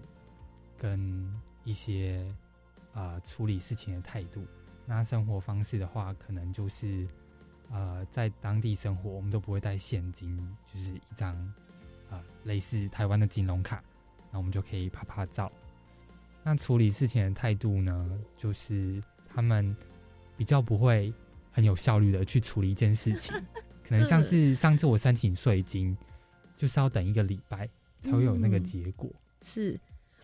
[0.77, 1.33] 跟
[1.65, 2.23] 一些
[2.93, 4.43] 啊处理事情的态度。
[4.91, 7.07] 那生活方式的话，可能就是
[7.71, 11.37] 呃在当地生活，我们都不会带现金，就是一张
[12.11, 13.81] 啊类似台湾的金融卡。
[14.33, 15.51] 那我们就可以拍拍照。
[16.43, 18.21] 那处理事情的态度呢？
[18.37, 19.01] 就是
[19.33, 19.77] 他们
[20.37, 21.15] 比较不会
[21.53, 23.33] 很有效率的去处理一件事情，
[23.87, 25.97] 可能像是上次我申请税金，
[26.57, 27.69] 就是要等一个礼拜
[28.03, 29.09] 才会有那个结果。
[29.43, 29.79] 是，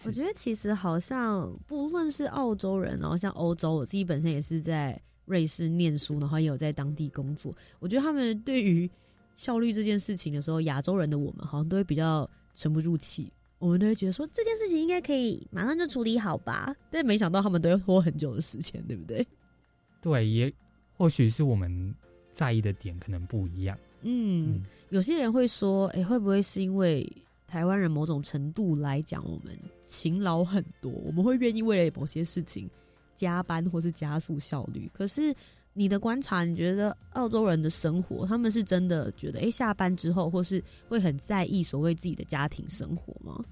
[0.04, 7.54] 我觉得其实好像不论是澳洲人，然后像欧洲，我自己本身也是在瑞士念书，然后也有在当地工作。
[7.78, 8.90] 我觉得他们对于
[9.36, 13.32] 效率这件事情的时候，亚洲人的我们好像都会比较沉不住气。
[13.58, 19.26] 我们都会觉得说这件事情应该可以马上就处理好吧，但没想到他们都要拖很久的时间，对不对？
[20.02, 20.52] 对，也
[20.94, 21.94] 或许是我们
[22.32, 23.76] 在意的点可能不一样。
[24.02, 27.10] 嗯，有些人会说，哎，会不会是因为
[27.46, 32.68] 台湾人某种程度来讲，我们勤劳很多，我们会愿意为了某些事情
[33.14, 34.90] 加班或是加速效率？
[34.92, 35.34] 可是
[35.72, 43.44] 你的观察，你觉得澳洲人的生活，他们是真的觉得，哎，下班之后，或是会很在意所谓自己的家庭生活吗？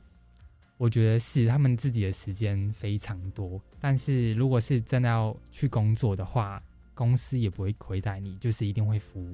[0.76, 6.61] 我觉得是，他们自己的时间非常多，但是如果是真的要去工作的话，
[6.95, 9.24] 公司也不会亏待你，就是一定会付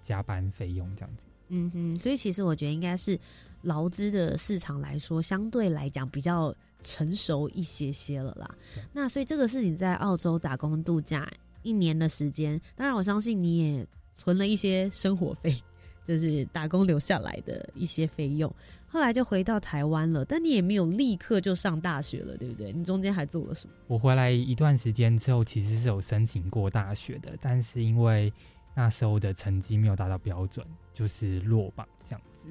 [0.00, 1.22] 加班费用这样子。
[1.48, 3.18] 嗯哼，所以其实我觉得应该是
[3.62, 8.54] 劳资的市场来说，相对来讲比较成熟一些些了啦。
[8.92, 11.28] 那所以这个是你在澳洲打工度假。
[11.62, 13.84] 一年的时间，当然我相信你也
[14.14, 15.60] 存了一些生活费，
[16.06, 18.48] 就是打工留下来的一些费用。
[18.86, 22.72] 后来就回到台湾了，但你也没有立刻就上大学了，对不对？
[22.72, 23.74] 你中间还做了什么？
[23.88, 28.32] 我回来一段时间之后，其实是有申请过大学的，但是因为
[28.76, 32.46] 那时候的成绩没有达到标准，就是落榜这样子。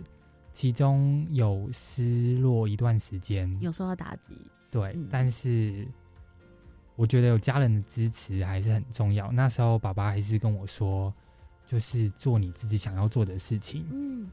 [0.51, 4.35] 其中有失落一段时间，有受到打击。
[4.69, 5.87] 对，但是。
[6.97, 9.29] 我觉得有家人的支持还是很重要。
[9.29, 11.13] 那时候爸爸还是跟我说，
[11.65, 14.31] 就是做你自己想要做的事情，嗯，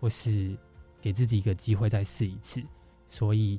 [0.00, 0.52] 或是
[1.00, 2.60] 给自己一个机会再试一次。
[3.06, 3.56] 所以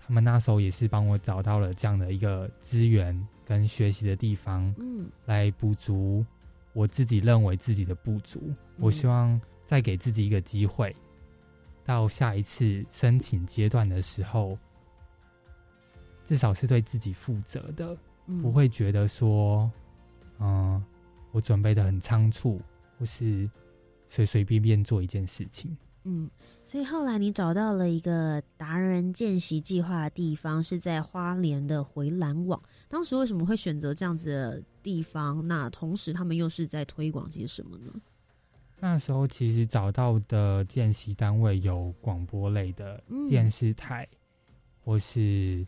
[0.00, 6.26] 他们那时候也是帮我找到了这样的一个资源跟学习的地方，嗯，来补足
[6.72, 8.54] 我自己认为自己的不足。
[8.78, 10.94] 我希望再给自己一个机会，
[11.84, 14.58] 到下一次申请阶段的时候。
[16.24, 17.96] 至少是对自己负责的，
[18.40, 19.68] 不会觉得说，
[20.38, 20.80] 嗯，
[21.32, 22.60] 我准备的很仓促，
[22.96, 23.50] 或是
[24.08, 25.76] 随随便便做一件事情。
[26.04, 26.30] 嗯，
[26.66, 32.60] 所以后来你找到了一个达人见习计划的地方，是在花莲的回蓝网。
[32.88, 35.46] 当时为什么会选择这样子的地方？
[35.46, 37.92] 那同时他们又是在推广些什么呢？
[38.78, 44.08] 那时候其实找到的见习单位有广播类的电视台，
[44.82, 45.66] 或是。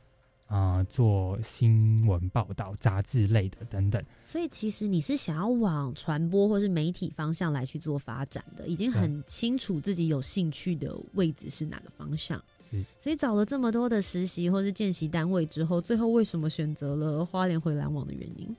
[0.52, 4.04] 啊，做新闻报道、杂志类的等等。
[4.26, 12.38] 所以其实你是想要往传播或是媒体方向来去做发展的，已经很清楚自己有兴趣的位置是哪个方向。
[12.70, 18.54] 是，所以找了这么多的实习或是见习单位之后，最后为什么选择了花莲回蓝网的原因？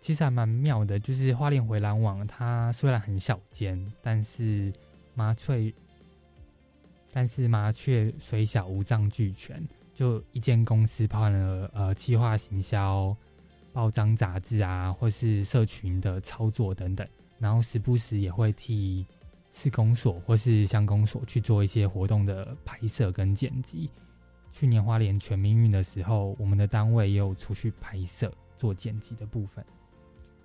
[0.00, 4.72] 其实还蛮妙的，就是花莲回蓝网，它虽然很小间，但是
[5.14, 5.70] 麻雀，
[7.12, 9.62] 但是麻雀虽小，五脏俱全。
[9.94, 13.16] 就一间公司，包含了呃，企划、行销、
[13.72, 17.06] 报章、杂志啊，或是社群的操作等等。
[17.38, 19.06] 然后时不时也会替
[19.52, 23.90] 市公所或是乡公所去做一些活动的拍摄跟剪辑。
[24.50, 29.64] 去年花莲全民运的时候，我们的单位也有出去拍摄做剪辑的部分。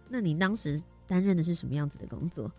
[0.10, 2.52] 那你当时担任的是什么样子的工作？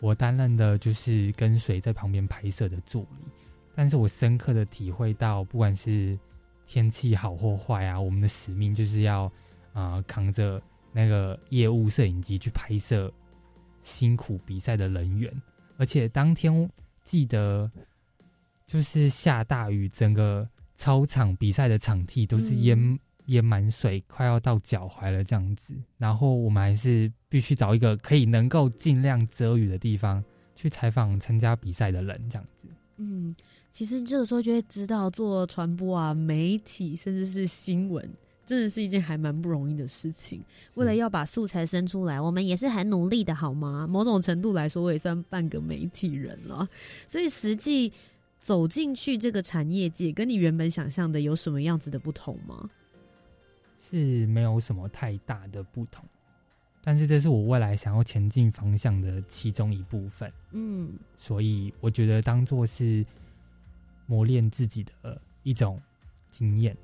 [0.00, 3.31] 我担任的就是跟随在旁边拍摄的助理。
[3.74, 6.18] 但是我深刻的体会到，不管是
[6.66, 9.30] 天气好或坏啊，我们的使命就是要
[9.72, 10.62] 啊扛着
[10.92, 13.12] 那个业务摄影机去拍摄
[13.80, 15.32] 辛苦比赛的人员，
[15.76, 16.70] 而且当天
[17.02, 17.70] 记得
[18.66, 25.74] 就是下大雨，整个操场比赛的场地都是淹淹满水，快要到脚踝了这样子。
[25.96, 30.22] 然后我们还是必须找一个可以能够尽量遮雨的地方
[30.54, 32.68] 去采访参加比赛的人，这样子。
[32.98, 33.34] 嗯。
[33.72, 38.06] 其实这个时候就会知道，做传播啊、媒体，甚至是新闻，
[38.46, 40.42] 真的是一件还蛮不容易的事情。
[40.74, 43.86] 为了要把素材生出来，我们也是很努力的，好吗？
[43.86, 46.68] 某种程度来说，我也算半个媒体人了。
[47.08, 47.90] 所以实际
[48.40, 52.68] 走进去这个产业界，跟你原本想象的有什么样子的不同吗？
[53.90, 56.04] 是没有什么太大的不同，
[56.84, 60.30] 但是这是我未来想要前进方向的其中一部分。
[60.50, 63.02] 嗯，所以我觉得当做是。
[64.12, 65.80] 磨练自己的一种
[66.30, 66.76] 经验。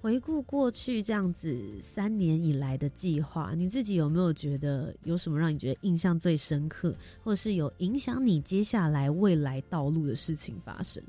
[0.00, 11.02] 回顾过去这样子三年以来的计划，你自己有没有觉得有什么让你觉得印象最深刻，或者是有影响你接下来未来道路的事情发生？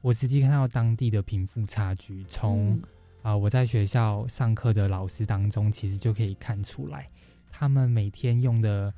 [0.00, 2.80] 我实际看到当地的贫富差距，从
[3.20, 7.10] 啊我在学校上课的老师当中，其实就可以看出来，
[7.50, 8.94] 他们每天用的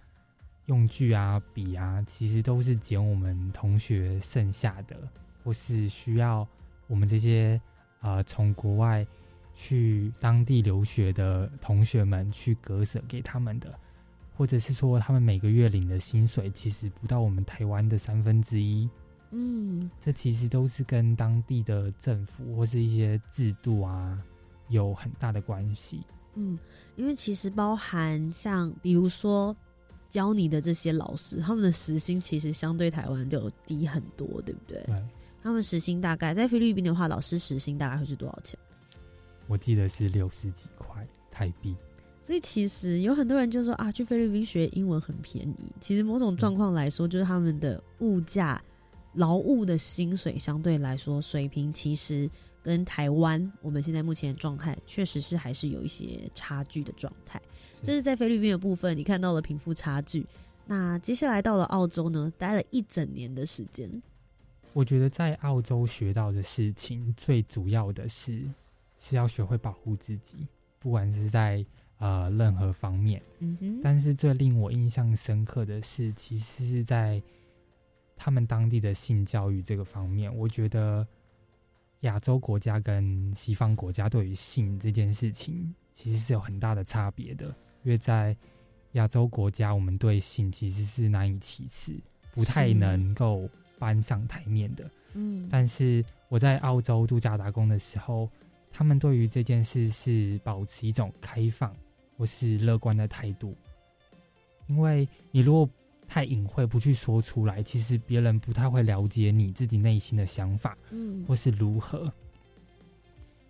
[0.67, 4.97] 用具啊、笔啊，其实都是捡我们同学剩下的。
[5.47, 6.45] 或是需要
[6.89, 7.61] 我们这些
[8.01, 9.07] 呃从国外
[9.55, 13.73] 去当地留学的同学们去割舍给他们的，
[14.37, 18.91] 或者是说他们每个月领的薪水其实不到我们台湾的三分之一。
[19.31, 24.21] 嗯，这其实都是跟当地的政府或是一些制度啊
[24.69, 26.03] 有很大的关系。
[26.35, 26.59] 嗯，
[26.97, 29.57] 因为其实包含像比如说
[30.09, 34.83] 教你的这些老师，他们的时薪其实相对台湾就低很多，对不对？
[34.87, 35.03] 对。
[35.47, 38.59] 他们时薪大概在菲律宾的话，老师时薪大概会是多少钱？
[39.47, 41.77] 我记得是六十几块台币。
[42.21, 45.73] 所以其实有很多人就说啊，去菲律宾学英文很便宜。
[45.81, 48.61] 其实某种状况来说，就是他们的物价、
[49.15, 52.29] 劳务的薪水相对来说水平，其实
[52.61, 57.41] 跟台湾我们现在目前的状态，确实是还是有一些差距的状态。
[57.85, 60.27] 这是在菲律宾的部分，你看到了贫富差距。
[60.67, 63.89] 那接下来到了澳洲呢，待了一整年的时间。
[64.77, 68.43] 我觉得在澳洲学到的事情，最主要的是
[68.99, 70.47] 是要学会保护自己，
[70.79, 71.65] 不管是在
[71.97, 73.23] 呃任何方面。
[73.39, 73.81] 嗯哼。
[73.83, 77.23] 但是最令我印象深刻的是，其实是在
[78.19, 81.09] 他们当地的性教育这个方面，我觉得
[82.01, 87.47] 亚洲国家跟西方国家对于性这件事情，其实是有很大的差别的。
[87.83, 88.37] 因为在
[88.93, 91.99] 亚洲国家，我们对性其实是难以启齿，
[92.35, 93.49] 不太能够
[93.79, 94.91] 搬上台面的。
[95.15, 98.29] 嗯，但是我在澳洲度假打工的时候，
[98.71, 101.75] 他们对于这件事是保持一种开放
[102.17, 103.57] 或是乐观的态度。
[104.67, 105.69] 因为你如果
[106.09, 112.13] 太隐晦，不去说出来，其实别人不太会了解你自己内心的想法，嗯，或是如何。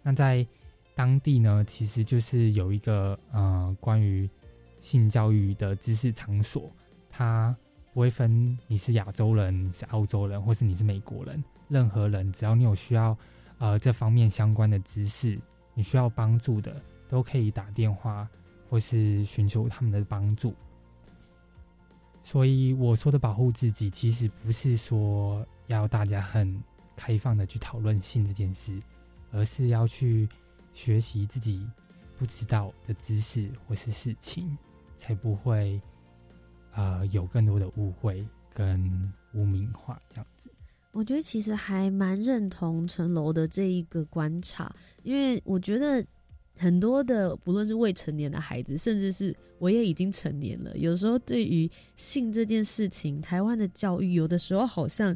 [0.02, 0.46] 那在
[0.94, 4.28] 当地呢，其实就是有一个呃，关于
[4.80, 6.70] 性教育的知识场所，
[7.10, 7.54] 它
[7.96, 13.16] 不会分你是亚洲人、是澳洲人，或是你是美国人，任何人只要你有需要
[13.56, 15.40] 呃这方面相关的知识，
[15.72, 16.78] 你需要帮助的，
[17.08, 18.28] 都可以打电话
[18.68, 20.54] 或是寻求他们的帮助。
[22.22, 26.62] 所以我说的保护自己，其实不是说要大家很
[26.96, 28.78] 开放的去讨论性这件事，
[29.32, 30.28] 而是要去。
[30.74, 31.66] 学习自己
[32.18, 34.54] 不知道的知识或是事情，
[34.98, 35.80] 才不会
[36.76, 38.24] 呃有更多的误会
[38.54, 40.48] 跟污名化这样子。
[40.92, 44.72] 我觉得其实还蛮认同陈楼的这一个观察，
[45.02, 46.06] 因为我觉得
[46.56, 55.14] 很多的不论是未成年的孩子，甚至是我也已经成年了，有时候对于性这件事情，台湾的教育有的时候好像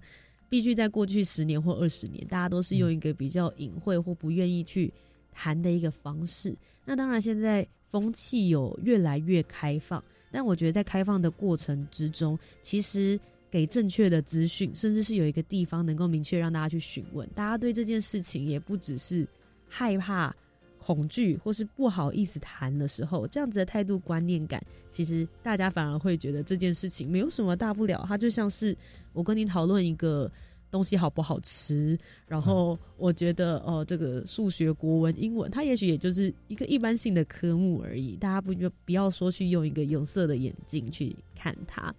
[0.49, 4.93] 必须在过去十年或二十年，大家都是用一个比较隐晦或不愿意去。
[5.33, 6.55] 谈的一个方式，
[6.85, 13.19] 那当然现在风气有越来越开放，但我觉得在开放的过程之中，其实
[13.51, 19.27] 给正确的资讯，甚至是有一个地方能够明确让大家去询问，大家对这件事情也不只是
[19.69, 20.35] 害怕、
[20.79, 28.77] 恐惧或是不好意思谈的时候，这样子的态度观念感，其实大家反而会觉得这件事情没有什么大不了，它就像是
[29.13, 30.31] 我跟你讨论一个。
[30.71, 31.99] 东西好不好吃？
[32.27, 38.17] 然后我觉得，哦，这个数学、国文、英文，它也许也就是一个一般性的科目而已。
[38.17, 41.93] 大家不就不要说去用一个有色的眼镜去看它。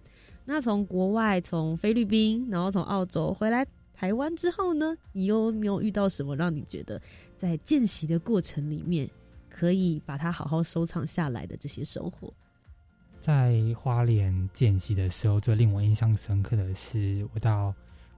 [0.44, 7.00] 那从国外，从菲律宾，然后从澳洲回来台湾之后呢，你有没有遇到什么让你觉得
[7.38, 9.08] 在见习的过程里面
[9.50, 12.32] 可以把它好好收藏下来的这些收获？
[13.20, 17.72] 在花莲见习的时候，最令我印象深刻的是，我到。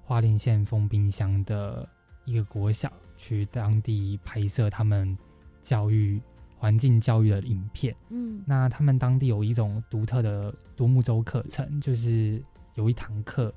[0.05, 1.89] 花莲县封冰箱的
[2.27, 5.17] 一个国小，去当地拍摄他们
[5.63, 6.21] 教育
[6.59, 7.95] 环境教育的影片。
[8.11, 12.43] 嗯，那他们当地有一种独特的独木舟课程，就是
[12.75, 13.53] 有一堂课，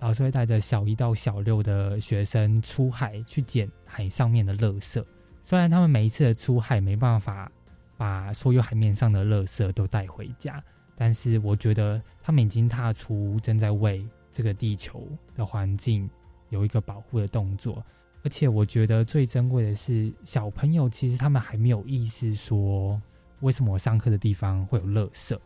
[0.00, 5.02] 老师会带着小一到小六的学生出海去捡海上面的垃圾。
[5.42, 7.50] 虽然他们每一次的出海没办法
[7.96, 10.62] 把所有海面上的垃圾都带回家，
[10.94, 14.06] 但是我觉得他们已经踏出正在为。
[14.34, 15.06] 这个地球
[15.36, 16.10] 的环境
[16.50, 17.82] 有一个保护的动作，
[18.24, 23.00] 而且我觉得最珍贵的是，小朋友其实他们还没有意识说，
[23.40, 25.38] 为什么我上课的地方会有垃圾，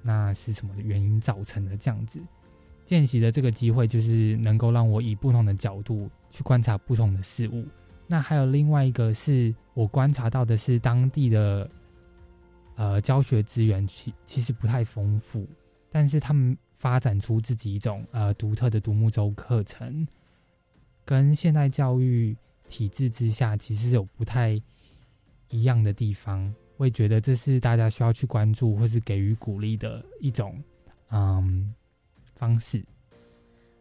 [0.00, 1.76] 那是什么原因造成的？
[1.76, 2.18] 这样子，
[2.86, 7.66] 见习的这个机会就是能够让我以不同的角度去观察不同的事物。
[8.06, 11.70] 那还有另外一个是我观察到的是，当地的
[12.76, 15.46] 呃教学资源其其实不太丰富，
[15.90, 16.56] 但是他们。
[16.82, 20.04] 发展出自己一种呃独特的独木舟课程，
[21.04, 22.36] 跟现代教育
[22.68, 24.60] 体制之下其实有不太
[25.48, 26.52] 一样的地方。
[26.78, 30.60] 我也觉得这是大家需要去关注或是给予鼓励的一种
[31.10, 31.72] 嗯
[32.34, 32.84] 方式。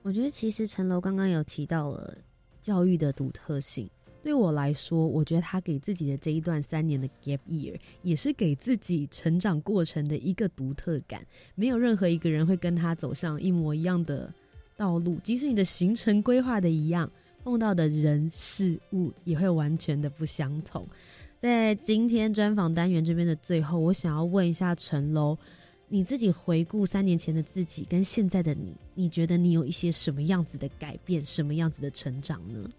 [0.04, 2.16] 我觉得其实陈楼刚刚有提到了
[2.62, 3.90] 教育的独特性。
[4.24, 11.26] 对我来说，我觉得他给自己的这一段三年的 gap year，也是给自己成长过程的一个独特感。
[11.56, 14.32] 没有任何一个人会跟他走上一模一样的
[14.78, 17.12] 道路，即使你的行程规划的一样，
[17.44, 20.88] 碰到的人事物也会完全的不相同。
[21.40, 25.36] 在今天专访单元这边的最后，我想要问一下陈楼，
[25.88, 32.70] 你自己回顾三年前的自己跟现在的你，你觉得你有一些什么样子的改变，什么样子的成长呢？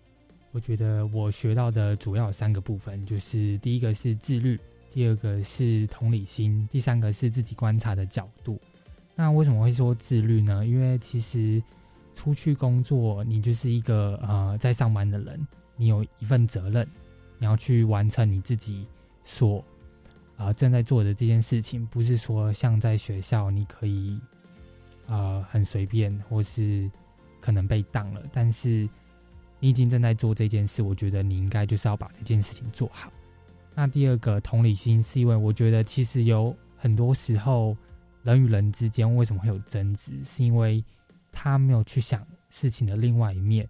[0.53, 4.61] 我觉得我学到的主要三个部分，就是第一个是自律，
[4.93, 8.61] 第二个是同理心，第三个是自己观察的角度。
[9.15, 10.67] 那为什么会说自律呢？
[10.67, 11.63] 因为其实
[12.15, 15.47] 出去工作，你就是一个呃在上班的人，
[15.77, 16.87] 你有一份责任，
[17.39, 18.87] 你要去完成你自己
[19.25, 19.65] 所
[20.37, 24.21] 啊正在做的这件事情，不是说像在学校你可以
[25.07, 26.91] 呃很随便，或是
[27.41, 28.87] 可能被当了，但是
[29.63, 33.11] 你已经正在做这件事，我觉得你应该就是要把这件事情做好。
[33.75, 37.75] 那第二个同理心，是因为我觉得其实有很多时候。
[38.25, 40.13] 人与人之间为什么会有争执？
[40.25, 40.81] 是因为
[41.33, 43.69] 他没有去想事情的另外一面。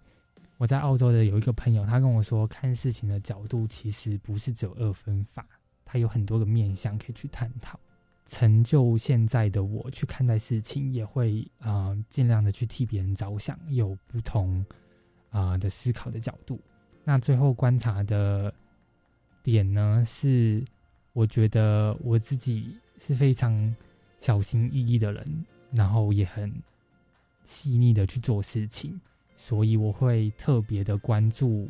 [0.59, 5.47] 我在澳洲的有一个朋友，他跟我说，看事情的角度其实不是只有二分法，
[5.87, 7.81] 他有很多个面向可以去探讨。
[8.27, 14.63] 成就现在的我去看待事情，也会啊尽量的去替别人着想，有不同
[15.33, 16.61] 啊的思考的角度。
[17.03, 18.55] 那最后观察的
[19.43, 20.65] 点呢，是
[21.13, 23.75] 我觉得我自己是非常。
[24.23, 26.55] 小心翼翼的人，然后也很
[27.43, 29.01] 细腻的去做事情，
[29.35, 31.69] 所以我会特别的关注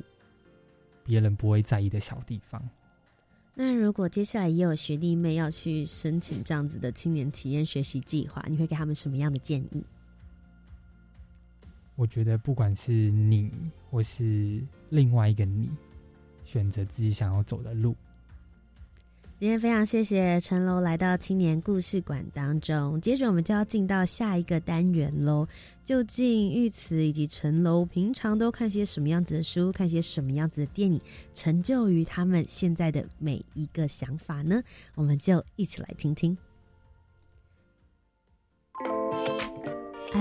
[1.03, 2.63] 别人不会在意的小地方。
[3.55, 9.83] 那如果接下来也有学弟妹要去申请这样子的青年体验学习计划，你会给他们什么样的建议？
[11.97, 13.51] 我觉得不管是你
[13.91, 15.71] 或是另外一个你，
[16.45, 17.95] 选择自己想要走的路。
[19.39, 25.49] 今天非常谢谢陈楼来到青年故事馆当中，接着我们就要进到下一个单元喽。
[25.85, 31.01] 究竟玉慈以及陈楼平常都看些什么样子的书，看些什么样子的电影，
[31.35, 34.63] 成就于他们现在的每一个想法呢？
[34.95, 36.39] 我们就一起来听听。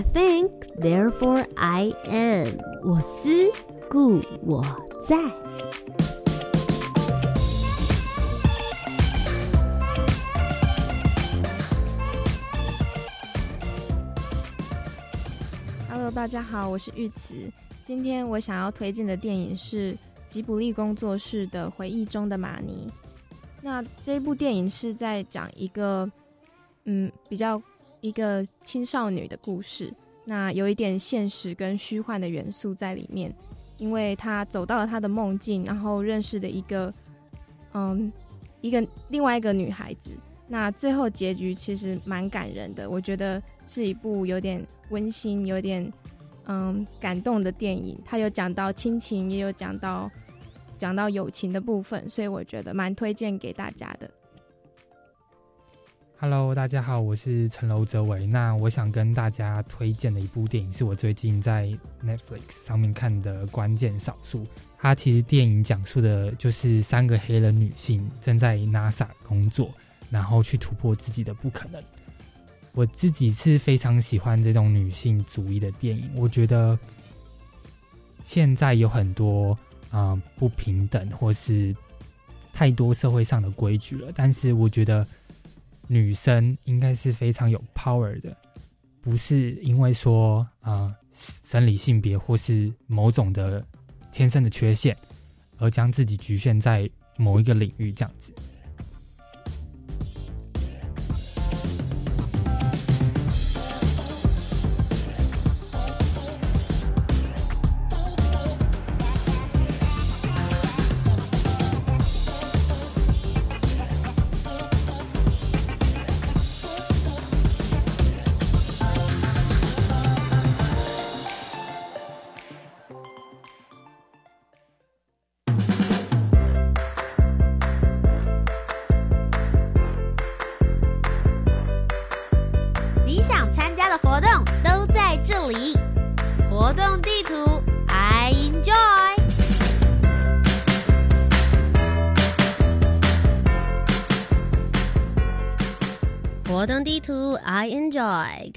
[0.02, 0.50] I think,
[0.80, 2.58] therefore I am。
[2.84, 3.30] 我思
[3.88, 4.64] 故我
[5.08, 5.16] 在。
[15.88, 17.36] Hello，大家好，我是玉慈。
[17.86, 19.96] 今天我想要推荐的电影是
[20.32, 22.92] 吉卜力工作室的《回忆中的玛尼》。
[23.62, 26.10] 那这部电影是在讲一个，
[26.86, 27.62] 嗯，比较
[28.02, 29.94] 一个青少女的故事。
[30.26, 33.34] 那有一点现实跟虚幻的元素在里面，
[33.78, 36.94] 因为她走到了她的梦境，然后认识的一个，
[37.74, 38.12] 嗯，
[38.62, 40.12] 一个另外一个女孩子。
[40.48, 45.92] 那最后结局其实蛮感人的，我觉得是一部有点温馨、有点
[46.46, 47.98] 嗯感动的电影。
[48.06, 50.12] 它有讲到亲情，也有讲到
[50.78, 54.12] 讲到友情的部分，所以我觉得蛮推荐给大家的。
[56.22, 58.28] Hello，大家好，我是陈楼哲伟。
[58.28, 61.68] 那我想跟大家推荐的一部电影，是我最近在
[62.06, 64.44] Netflix 上面看的《关键少数》。
[64.78, 69.72] 它其实电影讲述的就是三个黑人女性正在 NASA 工作。
[70.12, 71.84] 然后去突破自己的不可能。
[72.74, 76.08] 我自己是非常喜欢这种女性主义的电影。
[76.16, 76.78] 我觉得
[78.24, 79.58] 现在有很多
[79.90, 81.76] 啊不平等，或是
[82.54, 84.12] 太多社会上的规矩了。
[84.14, 85.08] 但是我觉得
[85.88, 88.36] 女生应该是非常有 power 的，
[89.02, 93.66] 不是因为说啊生理性别或是某种的
[94.12, 94.98] 天生的缺陷，
[95.58, 98.34] 而将自己局限在某一个领域这样子。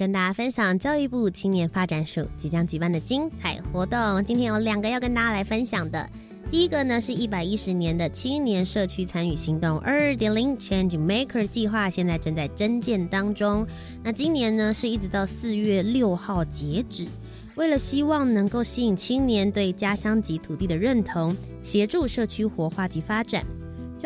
[0.05, 4.23] 跟大家分享教育部青年发展署即将举办的精彩活动。
[4.23, 6.07] 今天有两个要跟大家来分享的。
[6.51, 13.65] 第一个呢，是一百一十年的青年社区参与行动二点零 Change Maker 计划，现在正在征建当中。
[14.03, 17.07] 那今年呢，是一直到四月六号截止。
[17.55, 23.43] 为了希望能够吸引青年对家乡及土地的认同，协助社区活化及发展。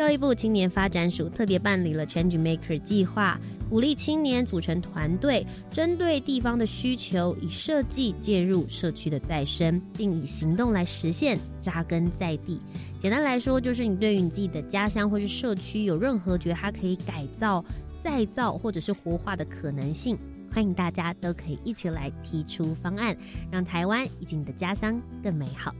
[0.00, 3.38] 教育部青年发展署特别办理了 Change Maker 计划，
[3.68, 12.58] 鼓励青年组成团队，针对地方的需求，以设计介入社区的再生，并以行动来实现扎根在地。
[12.98, 17.62] 简单来说，就是你对于你自己的家乡或是社区有任何觉得它可以改造、
[18.02, 20.16] 再造或者是活化的可能性，
[20.50, 23.14] 欢迎大家都可以一起来提出方案，
[23.52, 25.74] 让台湾以及你的家乡更美好。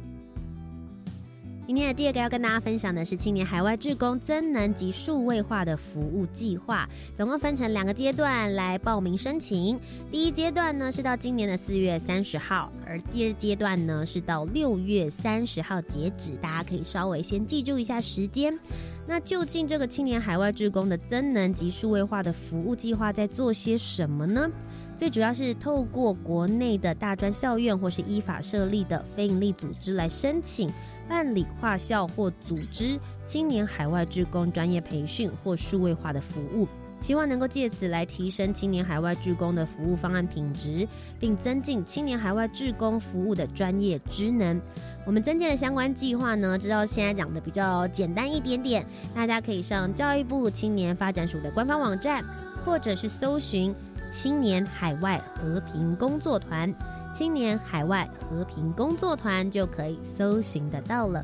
[1.70, 6.84] 今天的第二个要跟大家分享的是青年海外志工增能及数位化的服务计划，
[7.16, 9.78] 总共分成两个阶段来报名申请。
[10.10, 16.32] 第一阶段呢是到今年的四月三十号，而第二阶段呢是到六月三十号截止。
[16.42, 18.58] 大家可以稍微先记住一下时间。
[19.06, 24.50] 那究竟这个青年海外志工的增能及数位化的服务计划在做些什么呢？
[24.98, 30.68] 最主要是透过国内的大专校院或是依法设立的非营利组织来申请。
[31.10, 32.96] 办理跨校或组织
[33.26, 36.68] 青年海外志工专业培训或数位化的服务，
[37.00, 40.86] 希望能够借此来提升青年海外志工的服务方案品质，
[41.18, 44.60] 并增进青年海外志工服务的专业职能。
[45.04, 52.24] 我们增建的相关计划呢，知道现在讲的比较简单一点点，大家可以上教育部青年发展署的官方网站，
[52.64, 53.74] 或者是搜寻
[54.08, 56.72] 青年海外和平工作团。
[57.20, 61.22] 青年海外和平工作团就可以搜寻得到了。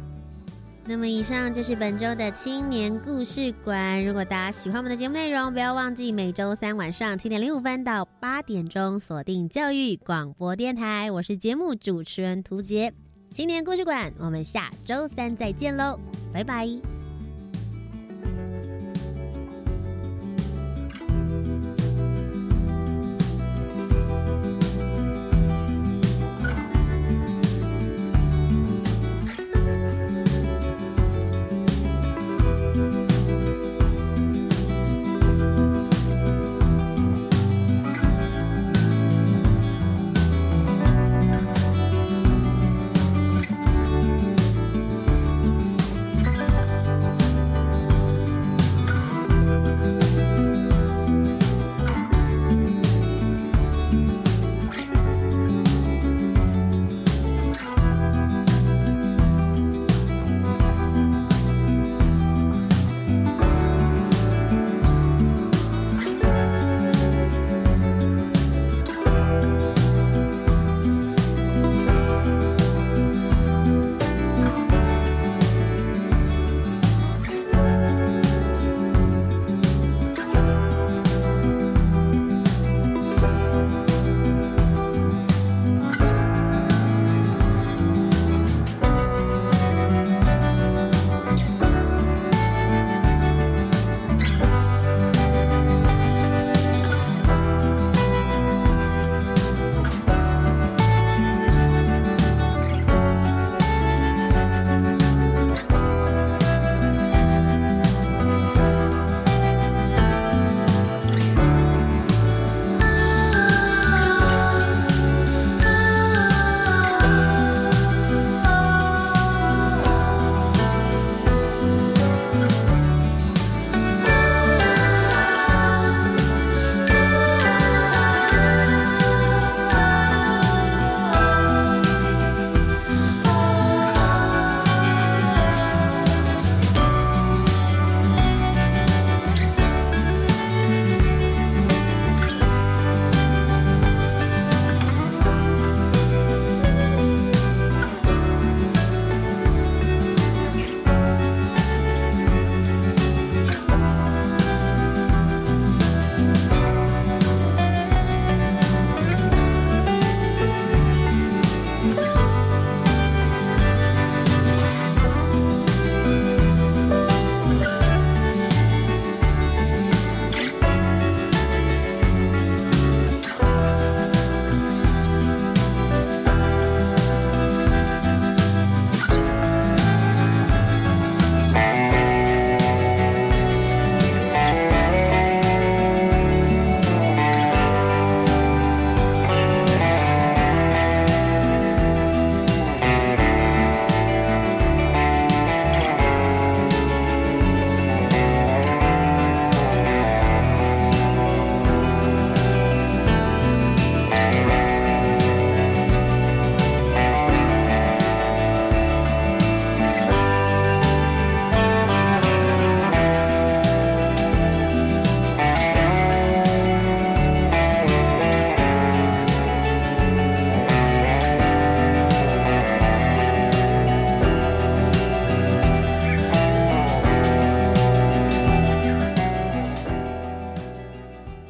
[0.85, 4.05] 那么，以上就是本周的青年故事馆。
[4.05, 11.11] 如果大家喜欢我们的节目内容，不要忘记每周三晚上七点零五分到八点钟锁定教育广播电台。
[11.11, 12.93] 我是节目主持人涂杰，
[13.31, 15.99] 青年故事馆，我们下周三再见喽，
[16.31, 16.69] 拜拜。